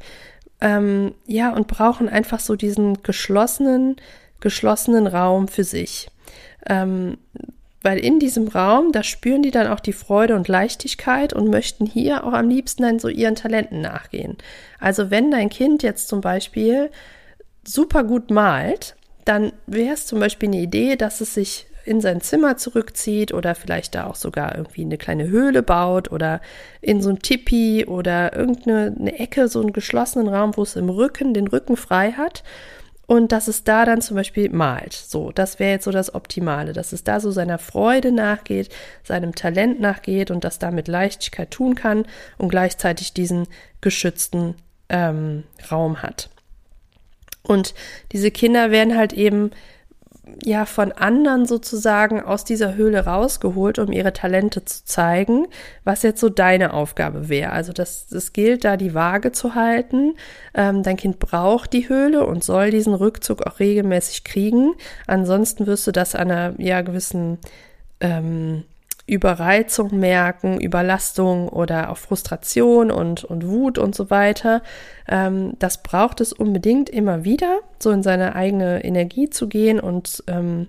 ähm, 0.60 1.14
ja, 1.26 1.52
und 1.52 1.68
brauchen 1.68 2.08
einfach 2.08 2.40
so 2.40 2.56
diesen 2.56 3.02
geschlossenen, 3.02 3.96
geschlossenen 4.40 5.06
Raum 5.06 5.48
für 5.48 5.64
sich. 5.64 6.08
Ähm, 6.66 7.18
weil 7.86 8.00
in 8.00 8.18
diesem 8.18 8.48
Raum, 8.48 8.90
da 8.90 9.04
spüren 9.04 9.42
die 9.42 9.52
dann 9.52 9.68
auch 9.68 9.78
die 9.78 9.92
Freude 9.92 10.34
und 10.34 10.48
Leichtigkeit 10.48 11.32
und 11.32 11.50
möchten 11.50 11.86
hier 11.86 12.24
auch 12.24 12.32
am 12.32 12.48
liebsten 12.48 12.82
dann 12.82 12.98
so 12.98 13.06
ihren 13.06 13.36
Talenten 13.36 13.80
nachgehen. 13.80 14.36
Also 14.80 15.12
wenn 15.12 15.30
dein 15.30 15.50
Kind 15.50 15.84
jetzt 15.84 16.08
zum 16.08 16.20
Beispiel 16.20 16.90
super 17.64 18.02
gut 18.02 18.32
malt, 18.32 18.96
dann 19.24 19.52
wäre 19.68 19.94
es 19.94 20.04
zum 20.04 20.18
Beispiel 20.18 20.48
eine 20.48 20.62
Idee, 20.62 20.96
dass 20.96 21.20
es 21.20 21.34
sich 21.34 21.68
in 21.84 22.00
sein 22.00 22.20
Zimmer 22.20 22.56
zurückzieht 22.56 23.32
oder 23.32 23.54
vielleicht 23.54 23.94
da 23.94 24.08
auch 24.08 24.16
sogar 24.16 24.56
irgendwie 24.56 24.82
eine 24.82 24.98
kleine 24.98 25.28
Höhle 25.28 25.62
baut 25.62 26.10
oder 26.10 26.40
in 26.80 27.00
so 27.00 27.10
ein 27.10 27.20
Tipi 27.20 27.84
oder 27.86 28.34
irgendeine 28.34 28.96
eine 28.98 29.16
Ecke, 29.20 29.46
so 29.46 29.60
einen 29.60 29.72
geschlossenen 29.72 30.26
Raum, 30.26 30.56
wo 30.56 30.64
es 30.64 30.74
im 30.74 30.88
Rücken 30.88 31.34
den 31.34 31.46
Rücken 31.46 31.76
frei 31.76 32.10
hat 32.10 32.42
und 33.06 33.32
dass 33.32 33.48
es 33.48 33.64
da 33.64 33.84
dann 33.84 34.00
zum 34.00 34.16
Beispiel 34.16 34.50
malt. 34.50 34.92
So, 34.92 35.30
das 35.30 35.58
wäre 35.58 35.72
jetzt 35.72 35.84
so 35.84 35.92
das 35.92 36.14
Optimale, 36.14 36.72
dass 36.72 36.92
es 36.92 37.04
da 37.04 37.20
so 37.20 37.30
seiner 37.30 37.58
Freude 37.58 38.12
nachgeht, 38.12 38.68
seinem 39.04 39.34
Talent 39.34 39.80
nachgeht 39.80 40.30
und 40.30 40.44
das 40.44 40.58
da 40.58 40.70
mit 40.70 40.88
Leichtigkeit 40.88 41.50
tun 41.50 41.74
kann 41.74 42.06
und 42.36 42.48
gleichzeitig 42.48 43.12
diesen 43.12 43.46
geschützten 43.80 44.56
ähm, 44.88 45.44
Raum 45.70 46.02
hat. 46.02 46.30
Und 47.42 47.74
diese 48.10 48.32
Kinder 48.32 48.72
werden 48.72 48.96
halt 48.96 49.12
eben 49.12 49.52
ja 50.42 50.66
von 50.66 50.92
anderen 50.92 51.46
sozusagen 51.46 52.20
aus 52.20 52.44
dieser 52.44 52.74
Höhle 52.74 53.04
rausgeholt, 53.04 53.78
um 53.78 53.92
ihre 53.92 54.12
Talente 54.12 54.64
zu 54.64 54.84
zeigen, 54.84 55.46
was 55.84 56.02
jetzt 56.02 56.20
so 56.20 56.28
deine 56.28 56.72
Aufgabe 56.72 57.28
wäre. 57.28 57.52
Also 57.52 57.72
das, 57.72 58.06
das 58.08 58.32
gilt 58.32 58.64
da 58.64 58.76
die 58.76 58.94
Waage 58.94 59.32
zu 59.32 59.54
halten. 59.54 60.14
Ähm, 60.54 60.82
dein 60.82 60.96
Kind 60.96 61.18
braucht 61.18 61.72
die 61.72 61.88
Höhle 61.88 62.26
und 62.26 62.42
soll 62.42 62.70
diesen 62.70 62.94
Rückzug 62.94 63.46
auch 63.46 63.60
regelmäßig 63.60 64.24
kriegen. 64.24 64.74
Ansonsten 65.06 65.66
wirst 65.66 65.86
du 65.86 65.92
das 65.92 66.14
an 66.14 66.30
einer 66.30 66.54
ja 66.60 66.82
gewissen 66.82 67.38
ähm, 68.00 68.64
Überreizung 69.06 69.98
merken, 69.98 70.60
Überlastung 70.60 71.48
oder 71.48 71.90
auch 71.90 71.96
Frustration 71.96 72.90
und, 72.90 73.24
und 73.24 73.46
Wut 73.46 73.78
und 73.78 73.94
so 73.94 74.10
weiter. 74.10 74.62
Ähm, 75.08 75.54
das 75.60 75.82
braucht 75.82 76.20
es 76.20 76.32
unbedingt 76.32 76.90
immer 76.90 77.22
wieder, 77.22 77.60
so 77.78 77.92
in 77.92 78.02
seine 78.02 78.34
eigene 78.34 78.84
Energie 78.84 79.30
zu 79.30 79.48
gehen 79.48 79.78
und 79.78 80.24
ähm, 80.26 80.66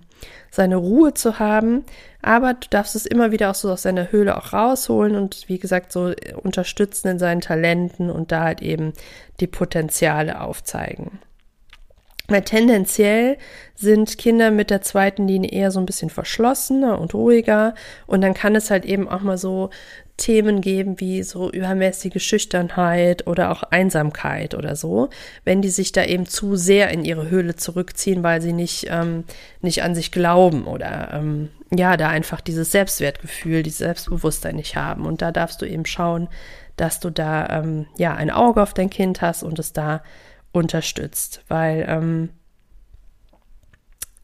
seine 0.52 0.76
Ruhe 0.76 1.16
zu 1.16 1.40
haben. 1.40 1.84
Aber 2.22 2.54
du 2.54 2.68
darfst 2.70 2.96
es 2.96 3.08
immer 3.08 3.32
wieder 3.32 3.50
auch 3.50 3.56
so 3.56 3.72
aus 3.72 3.82
seiner 3.82 4.12
Höhle 4.12 4.38
auch 4.38 4.54
rausholen 4.54 5.16
und 5.16 5.46
wie 5.48 5.58
gesagt 5.58 5.92
so 5.92 6.14
unterstützen 6.44 7.08
in 7.08 7.20
seinen 7.20 7.42
Talenten 7.42 8.12
und 8.12 8.32
da 8.32 8.44
halt 8.44 8.62
eben 8.62 8.94
die 9.40 9.48
Potenziale 9.48 10.42
aufzeigen. 10.42 11.20
Weil 12.28 12.42
tendenziell 12.42 13.38
sind 13.76 14.18
Kinder 14.18 14.52
mit 14.52 14.70
der 14.70 14.82
zweiten 14.82 15.28
Linie 15.28 15.52
eher 15.52 15.72
so 15.72 15.80
ein 15.80 15.86
bisschen 15.86 16.10
verschlossener 16.10 17.00
und 17.00 17.14
ruhiger. 17.14 17.74
Und 18.06 18.22
dann 18.22 18.34
kann 18.34 18.56
es 18.56 18.70
halt 18.70 18.86
eben 18.86 19.08
auch 19.08 19.22
mal 19.22 19.38
so 19.38 19.70
Themen 20.18 20.62
geben 20.62 21.00
wie 21.00 21.22
so 21.22 21.52
übermäßige 21.52 22.22
Schüchternheit 22.22 23.28
oder 23.28 23.52
auch 23.52 23.62
Einsamkeit 23.64 24.56
oder 24.56 24.76
so, 24.76 25.10
wenn 25.46 25.62
die 25.62 25.70
sich 25.70 25.92
da 25.92 26.04
eben 26.04 26.26
zu 26.26 26.56
sehr 26.56 26.90
in 26.90 27.06
ihre 27.06 27.30
Höhle 27.30 27.56
zurückziehen, 27.56 28.24
weil 28.24 28.42
sie 28.42 28.54
nicht, 28.54 28.88
ähm, 28.90 29.26
nicht 29.62 29.84
an 29.84 29.94
sich 29.94 30.12
glauben 30.12 30.66
oder 30.66 31.12
ähm, 31.14 31.50
ja, 31.72 31.98
da 31.98 32.10
einfach 32.10 32.42
dieses 32.42 32.72
Selbstwertgefühl, 32.72 33.62
dieses 33.62 33.80
Selbstbewusstsein 33.80 34.56
nicht 34.56 34.76
haben. 34.76 35.06
Und 35.06 35.22
da 35.22 35.32
darfst 35.32 35.62
du 35.62 35.66
eben 35.66 35.86
schauen, 35.86 36.30
dass 36.78 37.00
du 37.00 37.12
da 37.12 37.60
ähm, 37.60 37.86
ja 37.98 38.16
ein 38.16 38.32
Auge 38.32 38.64
auf 38.64 38.74
dein 38.74 38.90
Kind 38.90 39.22
hast 39.22 39.44
und 39.44 39.60
es 39.60 39.72
da 39.72 40.02
unterstützt, 40.58 41.42
weil 41.48 41.86
ähm, 41.88 42.30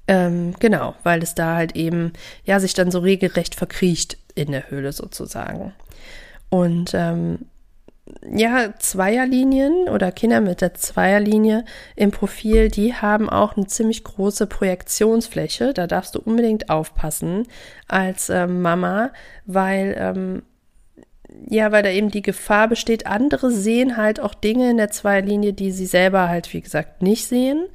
ähm, 0.08 0.54
genau, 0.60 0.96
weil 1.04 1.24
es 1.24 1.34
da 1.34 1.56
halt 1.56 1.76
eben 1.76 2.14
ja 2.44 2.60
sich 2.60 2.74
dann 2.74 2.92
so 2.92 3.00
regelrecht 3.00 3.56
verkriecht 3.56 4.18
in 4.36 4.52
der 4.52 4.70
Höhle 4.70 4.92
sozusagen. 4.92 5.74
Und 6.50 6.92
ähm, 6.94 7.40
ja, 8.30 8.74
Zweierlinien 8.80 9.88
oder 9.88 10.12
Kinder 10.12 10.42
mit 10.42 10.60
der 10.60 10.74
Zweierlinie 10.74 11.64
im 11.96 12.12
Profil, 12.12 12.70
die 12.70 12.94
haben 12.94 13.30
auch 13.30 13.56
eine 13.56 13.68
ziemlich 13.68 14.04
große 14.04 14.46
Projektionsfläche. 14.48 15.74
Da 15.74 15.88
darfst 15.88 16.16
du 16.16 16.20
unbedingt 16.20 16.70
aufpassen 16.70 17.48
als 17.88 18.30
ähm, 18.30 18.62
Mama, 18.62 19.12
weil 19.46 19.96
ähm, 19.98 20.44
ja, 21.50 21.72
weil 21.72 21.84
da 21.84 21.90
eben 21.90 22.10
die 22.10 22.22
Gefahr 22.22 22.68
besteht, 22.68 23.06
andere 23.08 23.52
sehen 23.52 23.98
halt 23.98 24.20
auch 24.20 24.34
Dinge 24.34 24.70
in 24.70 24.78
der 24.78 24.90
Zweierlinie, 24.90 25.54
die 25.54 25.72
sie 25.72 25.86
selber 25.86 26.30
halt, 26.30 26.52
wie 26.54 26.62
gesagt, 26.62 27.02
nicht 27.02 27.26
sehen. 27.26 27.66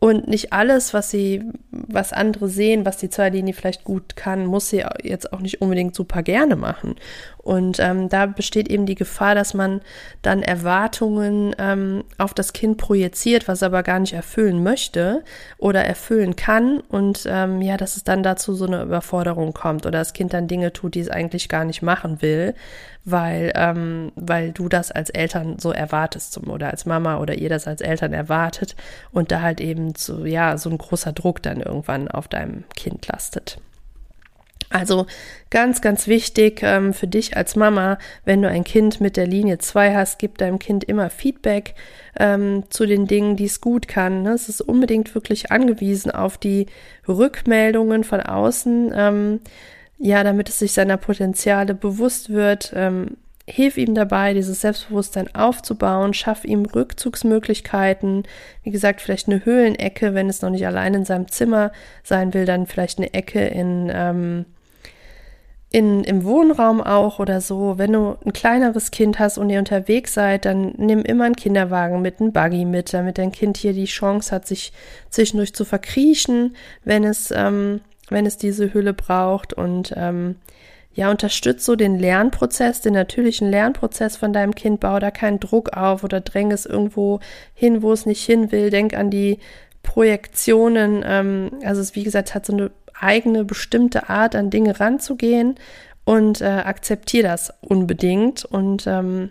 Und 0.00 0.28
nicht 0.28 0.54
alles, 0.54 0.94
was 0.94 1.10
sie, 1.10 1.42
was 1.70 2.14
andere 2.14 2.48
sehen, 2.48 2.86
was 2.86 2.96
die 2.96 3.10
Zweierlinie 3.10 3.52
vielleicht 3.52 3.84
gut 3.84 4.16
kann, 4.16 4.46
muss 4.46 4.70
sie 4.70 4.82
jetzt 5.02 5.30
auch 5.34 5.40
nicht 5.40 5.60
unbedingt 5.60 5.94
super 5.94 6.22
gerne 6.22 6.56
machen. 6.56 6.96
Und 7.36 7.78
ähm, 7.80 8.08
da 8.08 8.24
besteht 8.24 8.68
eben 8.68 8.86
die 8.86 8.94
Gefahr, 8.94 9.34
dass 9.34 9.52
man 9.52 9.82
dann 10.22 10.42
Erwartungen 10.42 11.54
ähm, 11.58 12.04
auf 12.16 12.32
das 12.32 12.54
Kind 12.54 12.78
projiziert, 12.78 13.46
was 13.46 13.62
aber 13.62 13.82
gar 13.82 13.98
nicht 13.98 14.14
erfüllen 14.14 14.62
möchte 14.62 15.22
oder 15.58 15.84
erfüllen 15.84 16.34
kann. 16.34 16.80
Und 16.80 17.26
ähm, 17.28 17.60
ja, 17.60 17.76
dass 17.76 17.96
es 17.96 18.04
dann 18.04 18.22
dazu 18.22 18.54
so 18.54 18.66
eine 18.66 18.82
Überforderung 18.82 19.52
kommt 19.52 19.84
oder 19.84 19.98
das 19.98 20.14
Kind 20.14 20.32
dann 20.32 20.48
Dinge 20.48 20.72
tut, 20.72 20.94
die 20.94 21.00
es 21.00 21.10
eigentlich 21.10 21.50
gar 21.50 21.64
nicht 21.66 21.82
machen 21.82 22.22
will, 22.22 22.54
weil, 23.04 23.52
ähm, 23.54 24.12
weil 24.14 24.52
du 24.52 24.68
das 24.68 24.90
als 24.92 25.10
Eltern 25.10 25.58
so 25.58 25.72
erwartest 25.72 26.32
zum, 26.32 26.50
oder 26.50 26.70
als 26.70 26.86
Mama 26.86 27.18
oder 27.18 27.34
ihr 27.34 27.48
das 27.48 27.66
als 27.66 27.80
Eltern 27.80 28.12
erwartet 28.12 28.76
und 29.10 29.32
da 29.32 29.40
halt 29.40 29.60
eben 29.60 29.94
so, 29.96 30.24
ja, 30.24 30.58
so 30.58 30.70
ein 30.70 30.78
großer 30.78 31.12
Druck 31.12 31.42
dann 31.42 31.60
irgendwann 31.60 32.08
auf 32.08 32.28
deinem 32.28 32.64
Kind 32.76 33.06
lastet. 33.08 33.58
Also 34.72 35.06
ganz, 35.50 35.80
ganz 35.80 36.06
wichtig 36.06 36.60
ähm, 36.62 36.94
für 36.94 37.08
dich 37.08 37.36
als 37.36 37.56
Mama, 37.56 37.98
wenn 38.24 38.40
du 38.40 38.48
ein 38.48 38.62
Kind 38.62 39.00
mit 39.00 39.16
der 39.16 39.26
Linie 39.26 39.58
2 39.58 39.94
hast, 39.96 40.20
gib 40.20 40.38
deinem 40.38 40.60
Kind 40.60 40.84
immer 40.84 41.10
Feedback 41.10 41.74
ähm, 42.16 42.62
zu 42.70 42.86
den 42.86 43.08
Dingen, 43.08 43.34
die 43.34 43.46
es 43.46 43.60
gut 43.60 43.88
kann. 43.88 44.22
Ne? 44.22 44.30
Es 44.30 44.48
ist 44.48 44.60
unbedingt 44.60 45.12
wirklich 45.16 45.50
angewiesen 45.50 46.12
auf 46.12 46.38
die 46.38 46.66
Rückmeldungen 47.08 48.04
von 48.04 48.20
außen, 48.20 48.92
ähm, 48.94 49.40
ja, 50.00 50.24
damit 50.24 50.48
es 50.48 50.58
sich 50.58 50.72
seiner 50.72 50.96
Potenziale 50.96 51.74
bewusst 51.74 52.30
wird. 52.30 52.72
Ähm, 52.74 53.18
hilf 53.46 53.76
ihm 53.76 53.94
dabei, 53.94 54.32
dieses 54.32 54.62
Selbstbewusstsein 54.62 55.34
aufzubauen, 55.34 56.14
schaff 56.14 56.44
ihm 56.44 56.64
Rückzugsmöglichkeiten. 56.64 58.24
Wie 58.62 58.70
gesagt, 58.70 59.00
vielleicht 59.00 59.28
eine 59.28 59.44
Höhlenecke, 59.44 60.14
wenn 60.14 60.28
es 60.28 60.40
noch 60.40 60.50
nicht 60.50 60.66
allein 60.66 60.94
in 60.94 61.04
seinem 61.04 61.28
Zimmer 61.28 61.70
sein 62.02 62.32
will, 62.32 62.46
dann 62.46 62.66
vielleicht 62.66 62.98
eine 62.98 63.12
Ecke 63.12 63.44
in 63.46 63.90
ähm, 63.92 64.46
in, 65.72 66.02
im 66.02 66.24
Wohnraum 66.24 66.80
auch 66.80 67.20
oder 67.20 67.40
so, 67.40 67.78
wenn 67.78 67.92
du 67.92 68.16
ein 68.24 68.32
kleineres 68.32 68.90
Kind 68.90 69.20
hast 69.20 69.38
und 69.38 69.50
ihr 69.50 69.60
unterwegs 69.60 70.14
seid, 70.14 70.44
dann 70.44 70.74
nimm 70.76 71.02
immer 71.02 71.24
einen 71.24 71.36
Kinderwagen 71.36 72.02
mit, 72.02 72.20
einen 72.20 72.32
Buggy 72.32 72.64
mit, 72.64 72.92
damit 72.92 73.18
dein 73.18 73.30
Kind 73.30 73.56
hier 73.56 73.72
die 73.72 73.84
Chance 73.84 74.34
hat, 74.34 74.48
sich 74.48 74.72
zwischendurch 75.10 75.54
zu 75.54 75.64
verkriechen, 75.64 76.56
wenn 76.82 77.04
es, 77.04 77.30
ähm, 77.30 77.82
wenn 78.10 78.26
es 78.26 78.36
diese 78.36 78.72
Hülle 78.74 78.92
braucht 78.92 79.52
und 79.52 79.92
ähm, 79.96 80.36
ja, 80.92 81.10
unterstützt 81.10 81.64
so 81.64 81.76
den 81.76 81.98
Lernprozess, 81.98 82.80
den 82.80 82.94
natürlichen 82.94 83.48
Lernprozess 83.48 84.16
von 84.16 84.32
deinem 84.32 84.54
Kind, 84.54 84.80
bau 84.80 84.98
da 84.98 85.10
keinen 85.10 85.38
Druck 85.38 85.76
auf 85.76 86.02
oder 86.02 86.20
dräng 86.20 86.50
es 86.50 86.66
irgendwo 86.66 87.20
hin, 87.54 87.82
wo 87.82 87.92
es 87.92 88.06
nicht 88.06 88.24
hin 88.24 88.50
will. 88.50 88.70
Denk 88.70 88.96
an 88.96 89.10
die 89.10 89.38
Projektionen. 89.82 91.04
Ähm, 91.06 91.50
also 91.64 91.80
es, 91.80 91.94
wie 91.94 92.02
gesagt, 92.02 92.34
hat 92.34 92.46
so 92.46 92.52
eine 92.52 92.70
eigene 92.98 93.44
bestimmte 93.44 94.08
Art, 94.08 94.34
an 94.34 94.50
Dinge 94.50 94.78
ranzugehen 94.78 95.54
und 96.04 96.40
äh, 96.40 96.46
akzeptiere 96.46 97.28
das 97.28 97.52
unbedingt 97.60 98.44
und 98.44 98.86
ähm, 98.86 99.30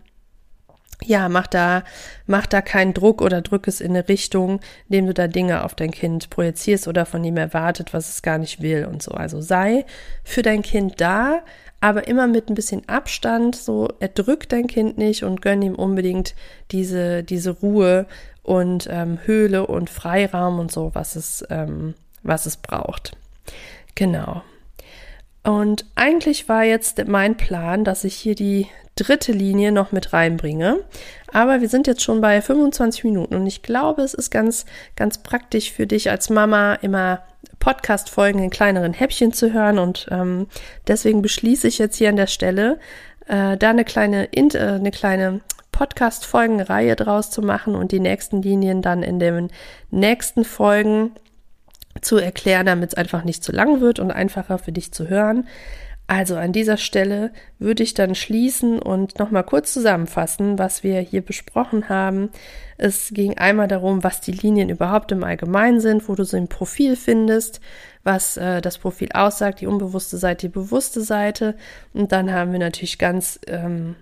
ja, 1.04 1.30
mach 1.30 1.48
da, 1.48 1.84
mach 2.28 2.46
da 2.46 2.62
keinen 2.62 2.94
Druck 2.94 3.22
oder 3.22 3.42
drück 3.42 3.68
es 3.68 3.82
in 3.82 3.92
eine 3.92 4.08
Richtung, 4.08 4.60
indem 4.88 5.08
du 5.08 5.14
da 5.14 5.28
Dinge 5.28 5.64
auf 5.64 5.76
dein 5.76 5.92
Kind 5.92 6.30
projizierst 6.30 6.88
oder 6.88 7.06
von 7.06 7.24
ihm 7.24 7.38
erwartet, 7.38 7.94
was 7.94 8.10
es 8.10 8.22
gar 8.22 8.38
nicht 8.38 8.62
will 8.62 8.86
und 8.86 9.02
so. 9.02 9.12
Also 9.12 9.42
sei 9.42 9.86
für 10.24 10.42
dein 10.42 10.62
Kind 10.62 11.00
da, 11.00 11.42
aber 11.82 12.08
immer 12.08 12.28
mit 12.28 12.50
ein 12.50 12.56
bisschen 12.56 12.88
Abstand, 12.90 13.56
so 13.56 13.88
erdrück 14.00 14.50
dein 14.50 14.68
Kind 14.68 14.98
nicht 14.98 15.24
und 15.24 15.42
gönn 15.42 15.62
ihm 15.62 15.76
unbedingt 15.76 16.36
diese, 16.72 17.24
diese 17.24 17.52
Ruhe 17.52 18.06
und 18.44 18.88
ähm, 18.92 19.20
Höhle 19.26 19.68
und 19.68 19.90
Freiraum 19.90 20.60
und 20.60 20.72
so, 20.72 20.92
was 20.94 21.16
es, 21.16 21.46
ähm, 21.50 21.94
was 22.24 22.46
es 22.46 22.58
braucht. 22.58 23.16
Genau. 23.96 24.42
Und 25.44 25.86
eigentlich 25.96 26.50
war 26.50 26.64
jetzt 26.64 27.08
mein 27.08 27.38
Plan, 27.38 27.86
dass 27.86 28.04
ich 28.04 28.16
hier 28.16 28.36
die 28.36 28.68
dritte 29.00 29.32
Linie 29.32 29.72
noch 29.72 29.92
mit 29.92 30.14
reinbringe. 30.14 30.78
Aber 31.32 31.62
wir 31.62 31.70
sind 31.70 31.88
jetzt 31.88 32.02
schon 32.02 32.22
bei 32.22 32.42
25 32.42 33.04
Minuten 33.04 33.36
und 33.36 33.48
ich 33.48 33.62
glaube, 33.62 34.02
es 34.02 34.14
ist 34.14 34.32
ganz, 34.32 34.66
ganz 34.96 35.20
praktisch 35.20 35.72
für 35.72 35.88
dich 35.88 36.10
als 36.10 36.30
Mama 36.30 36.74
immer 36.76 37.22
Podcast-Folgen 37.60 38.44
in 38.44 38.50
kleineren 38.50 38.94
Häppchen 38.94 39.32
zu 39.34 39.54
hören 39.54 39.80
und 39.80 40.08
ähm, 40.12 40.48
deswegen 40.88 41.22
beschließe 41.22 41.68
ich 41.68 41.78
jetzt 41.78 41.98
hier 41.98 42.10
an 42.10 42.16
der 42.16 42.28
Stelle, 42.28 42.80
äh, 43.28 43.58
da 43.58 43.70
eine 43.70 43.86
kleine, 43.86 44.34
äh, 44.34 44.60
eine 44.60 44.92
kleine 44.92 45.42
Podcast-Folgenreihe 45.72 46.96
draus 46.96 47.32
zu 47.32 47.42
machen 47.42 47.76
und 47.76 47.92
die 47.92 48.00
nächsten 48.00 48.42
Linien 48.42 48.82
dann 48.82 49.04
in 49.04 49.20
den 49.20 49.50
nächsten 49.92 50.44
Folgen 50.44 51.12
zu 52.02 52.18
erklären, 52.18 52.66
damit 52.66 52.90
es 52.90 52.96
einfach 52.96 53.24
nicht 53.24 53.44
zu 53.44 53.52
lang 53.52 53.82
wird 53.82 54.00
und 54.00 54.12
einfacher 54.12 54.58
für 54.58 54.72
dich 54.72 54.92
zu 54.92 55.10
hören. 55.10 55.48
Also 56.10 56.38
an 56.38 56.54
dieser 56.54 56.78
Stelle 56.78 57.30
würde 57.60 57.84
ich 57.84 57.94
dann 57.94 58.16
schließen 58.16 58.80
und 58.80 59.20
nochmal 59.20 59.44
kurz 59.44 59.72
zusammenfassen, 59.72 60.58
was 60.58 60.82
wir 60.82 61.00
hier 61.02 61.22
besprochen 61.22 61.88
haben. 61.88 62.30
Es 62.80 63.12
ging 63.14 63.38
einmal 63.38 63.68
darum, 63.68 64.04
was 64.04 64.20
die 64.20 64.32
Linien 64.32 64.70
überhaupt 64.70 65.12
im 65.12 65.24
Allgemeinen 65.24 65.80
sind, 65.80 66.10
wo 66.10 66.16
du 66.16 66.24
so 66.24 66.36
ein 66.36 66.48
Profil 66.48 66.96
findest, 66.96 67.62
was 68.04 68.38
äh, 68.38 68.60
das 68.60 68.80
Profil 68.80 69.10
aussagt, 69.14 69.62
die 69.62 69.68
unbewusste 69.68 70.18
Seite, 70.18 70.48
die 70.48 70.54
bewusste 70.54 71.02
Seite. 71.02 71.54
Und 71.94 72.12
dann 72.12 72.34
haben 72.34 72.54
wir 72.54 72.60
natürlich 72.60 72.98
ganz 72.98 73.40
ähm, 73.46 73.96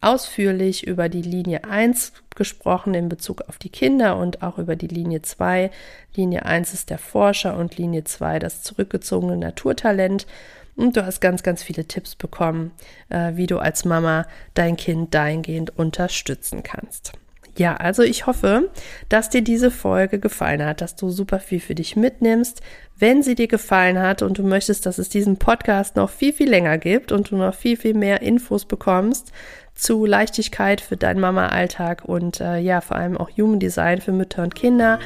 ausführlich 0.00 0.86
über 0.86 1.08
die 1.08 1.22
Linie 1.22 1.64
1 1.64 2.12
gesprochen 2.36 2.94
in 2.94 3.08
Bezug 3.08 3.42
auf 3.48 3.58
die 3.58 3.70
Kinder 3.70 4.16
und 4.16 4.44
auch 4.44 4.58
über 4.58 4.76
die 4.76 4.86
Linie 4.86 5.22
2. 5.22 5.72
Linie 6.14 6.46
1 6.46 6.72
ist 6.72 6.88
der 6.90 6.98
Forscher 6.98 7.56
und 7.56 7.78
Linie 7.78 8.04
2 8.04 8.38
das 8.38 8.62
zurückgezogene 8.62 9.36
Naturtalent. 9.36 10.28
Und 10.76 10.96
du 10.96 11.04
hast 11.04 11.20
ganz, 11.20 11.42
ganz 11.42 11.62
viele 11.62 11.86
Tipps 11.86 12.14
bekommen, 12.14 12.72
äh, 13.08 13.32
wie 13.34 13.46
du 13.46 13.58
als 13.58 13.84
Mama 13.84 14.26
dein 14.54 14.76
Kind 14.76 15.14
dahingehend 15.14 15.76
unterstützen 15.78 16.62
kannst. 16.62 17.12
Ja, 17.58 17.74
also 17.76 18.02
ich 18.02 18.26
hoffe, 18.26 18.70
dass 19.08 19.30
dir 19.30 19.40
diese 19.40 19.70
Folge 19.70 20.18
gefallen 20.18 20.62
hat, 20.62 20.82
dass 20.82 20.94
du 20.94 21.08
super 21.08 21.38
viel 21.38 21.60
für 21.60 21.74
dich 21.74 21.96
mitnimmst. 21.96 22.60
Wenn 22.98 23.22
sie 23.22 23.34
dir 23.34 23.48
gefallen 23.48 23.98
hat 23.98 24.20
und 24.20 24.36
du 24.36 24.42
möchtest, 24.42 24.84
dass 24.84 24.98
es 24.98 25.08
diesen 25.08 25.38
Podcast 25.38 25.96
noch 25.96 26.10
viel, 26.10 26.34
viel 26.34 26.50
länger 26.50 26.76
gibt 26.76 27.12
und 27.12 27.30
du 27.30 27.36
noch 27.36 27.54
viel, 27.54 27.78
viel 27.78 27.94
mehr 27.94 28.20
Infos 28.20 28.66
bekommst 28.66 29.32
zu 29.74 30.06
Leichtigkeit 30.06 30.80
für 30.80 30.96
deinen 30.96 31.20
Mama-Alltag 31.20 32.04
und 32.04 32.40
äh, 32.40 32.58
ja, 32.58 32.80
vor 32.80 32.96
allem 32.96 33.16
auch 33.16 33.30
Human 33.36 33.60
Design 33.60 34.00
für 34.00 34.12
Mütter 34.12 34.42
und 34.42 34.54
Kinder, 34.54 34.98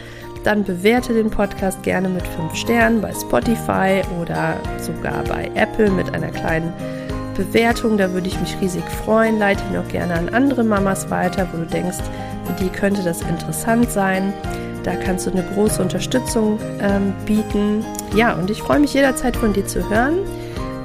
dann 0.45 0.65
bewerte 0.65 1.13
den 1.13 1.31
Podcast 1.31 1.83
gerne 1.83 2.09
mit 2.09 2.27
fünf 2.27 2.55
Sternen 2.55 3.01
bei 3.01 3.13
Spotify 3.13 4.03
oder 4.21 4.57
sogar 4.79 5.23
bei 5.25 5.51
Apple 5.55 5.91
mit 5.91 6.15
einer 6.15 6.29
kleinen 6.29 6.73
Bewertung. 7.37 7.97
Da 7.97 8.13
würde 8.13 8.29
ich 8.29 8.41
mich 8.41 8.57
riesig 8.61 8.85
freuen. 9.05 9.39
Leite 9.39 9.63
ihn 9.71 9.77
auch 9.77 9.89
gerne 9.89 10.15
an 10.15 10.29
andere 10.31 10.65
Mamas 10.65 11.11
weiter, 11.11 11.49
wo 11.53 11.59
du 11.59 11.67
denkst, 11.67 11.99
für 12.45 12.53
die 12.63 12.69
könnte 12.69 13.03
das 13.03 13.23
interessant 13.23 13.91
sein. 13.91 14.33
Da 14.83 14.95
kannst 14.95 15.27
du 15.27 15.31
eine 15.31 15.43
große 15.55 15.81
Unterstützung 15.83 16.59
ähm, 16.81 17.13
bieten. 17.27 17.85
Ja, 18.15 18.35
und 18.35 18.51
ich 18.51 18.63
freue 18.63 18.81
mich 18.81 18.95
jederzeit 18.95 19.37
von 19.37 19.53
dir 19.53 19.67
zu 19.67 19.89
hören. 19.91 20.19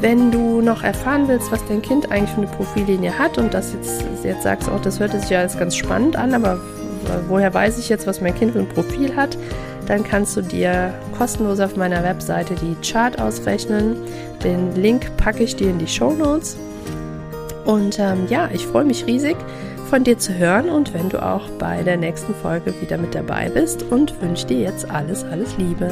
Wenn 0.01 0.31
du 0.31 0.61
noch 0.61 0.83
erfahren 0.83 1.27
willst, 1.27 1.51
was 1.51 1.65
dein 1.65 1.81
Kind 1.81 2.11
eigentlich 2.11 2.31
für 2.31 2.41
eine 2.41 2.47
Profillinie 2.47 3.17
hat 3.17 3.37
und 3.37 3.53
das 3.53 3.73
jetzt, 3.73 4.03
jetzt 4.23 4.43
sagst, 4.43 4.69
auch 4.69 4.81
das 4.81 4.99
hört 4.99 5.13
sich 5.13 5.29
ja 5.29 5.39
alles 5.39 5.57
ganz 5.57 5.75
spannend 5.75 6.17
an, 6.17 6.33
aber 6.33 6.59
woher 7.27 7.53
weiß 7.53 7.77
ich 7.79 7.89
jetzt, 7.89 8.07
was 8.07 8.21
mein 8.21 8.35
Kind 8.35 8.53
für 8.53 8.59
ein 8.59 8.69
Profil 8.69 9.15
hat, 9.15 9.37
dann 9.87 10.03
kannst 10.03 10.35
du 10.35 10.41
dir 10.41 10.93
kostenlos 11.17 11.59
auf 11.59 11.75
meiner 11.75 12.03
Webseite 12.03 12.55
die 12.55 12.75
Chart 12.87 13.19
ausrechnen. 13.21 13.97
Den 14.43 14.75
Link 14.75 15.15
packe 15.17 15.43
ich 15.43 15.55
dir 15.55 15.69
in 15.69 15.79
die 15.79 15.87
Show 15.87 16.11
Notes. 16.11 16.57
Und 17.65 17.99
ähm, 17.99 18.27
ja, 18.29 18.49
ich 18.53 18.65
freue 18.65 18.85
mich 18.85 19.05
riesig 19.05 19.37
von 19.89 20.03
dir 20.03 20.17
zu 20.17 20.33
hören 20.33 20.69
und 20.69 20.93
wenn 20.93 21.09
du 21.09 21.23
auch 21.23 21.47
bei 21.59 21.83
der 21.83 21.97
nächsten 21.97 22.33
Folge 22.33 22.73
wieder 22.81 22.97
mit 22.97 23.13
dabei 23.13 23.49
bist 23.49 23.83
und 23.83 24.19
wünsche 24.21 24.47
dir 24.47 24.59
jetzt 24.59 24.89
alles, 24.89 25.23
alles 25.23 25.55
Liebe. 25.57 25.91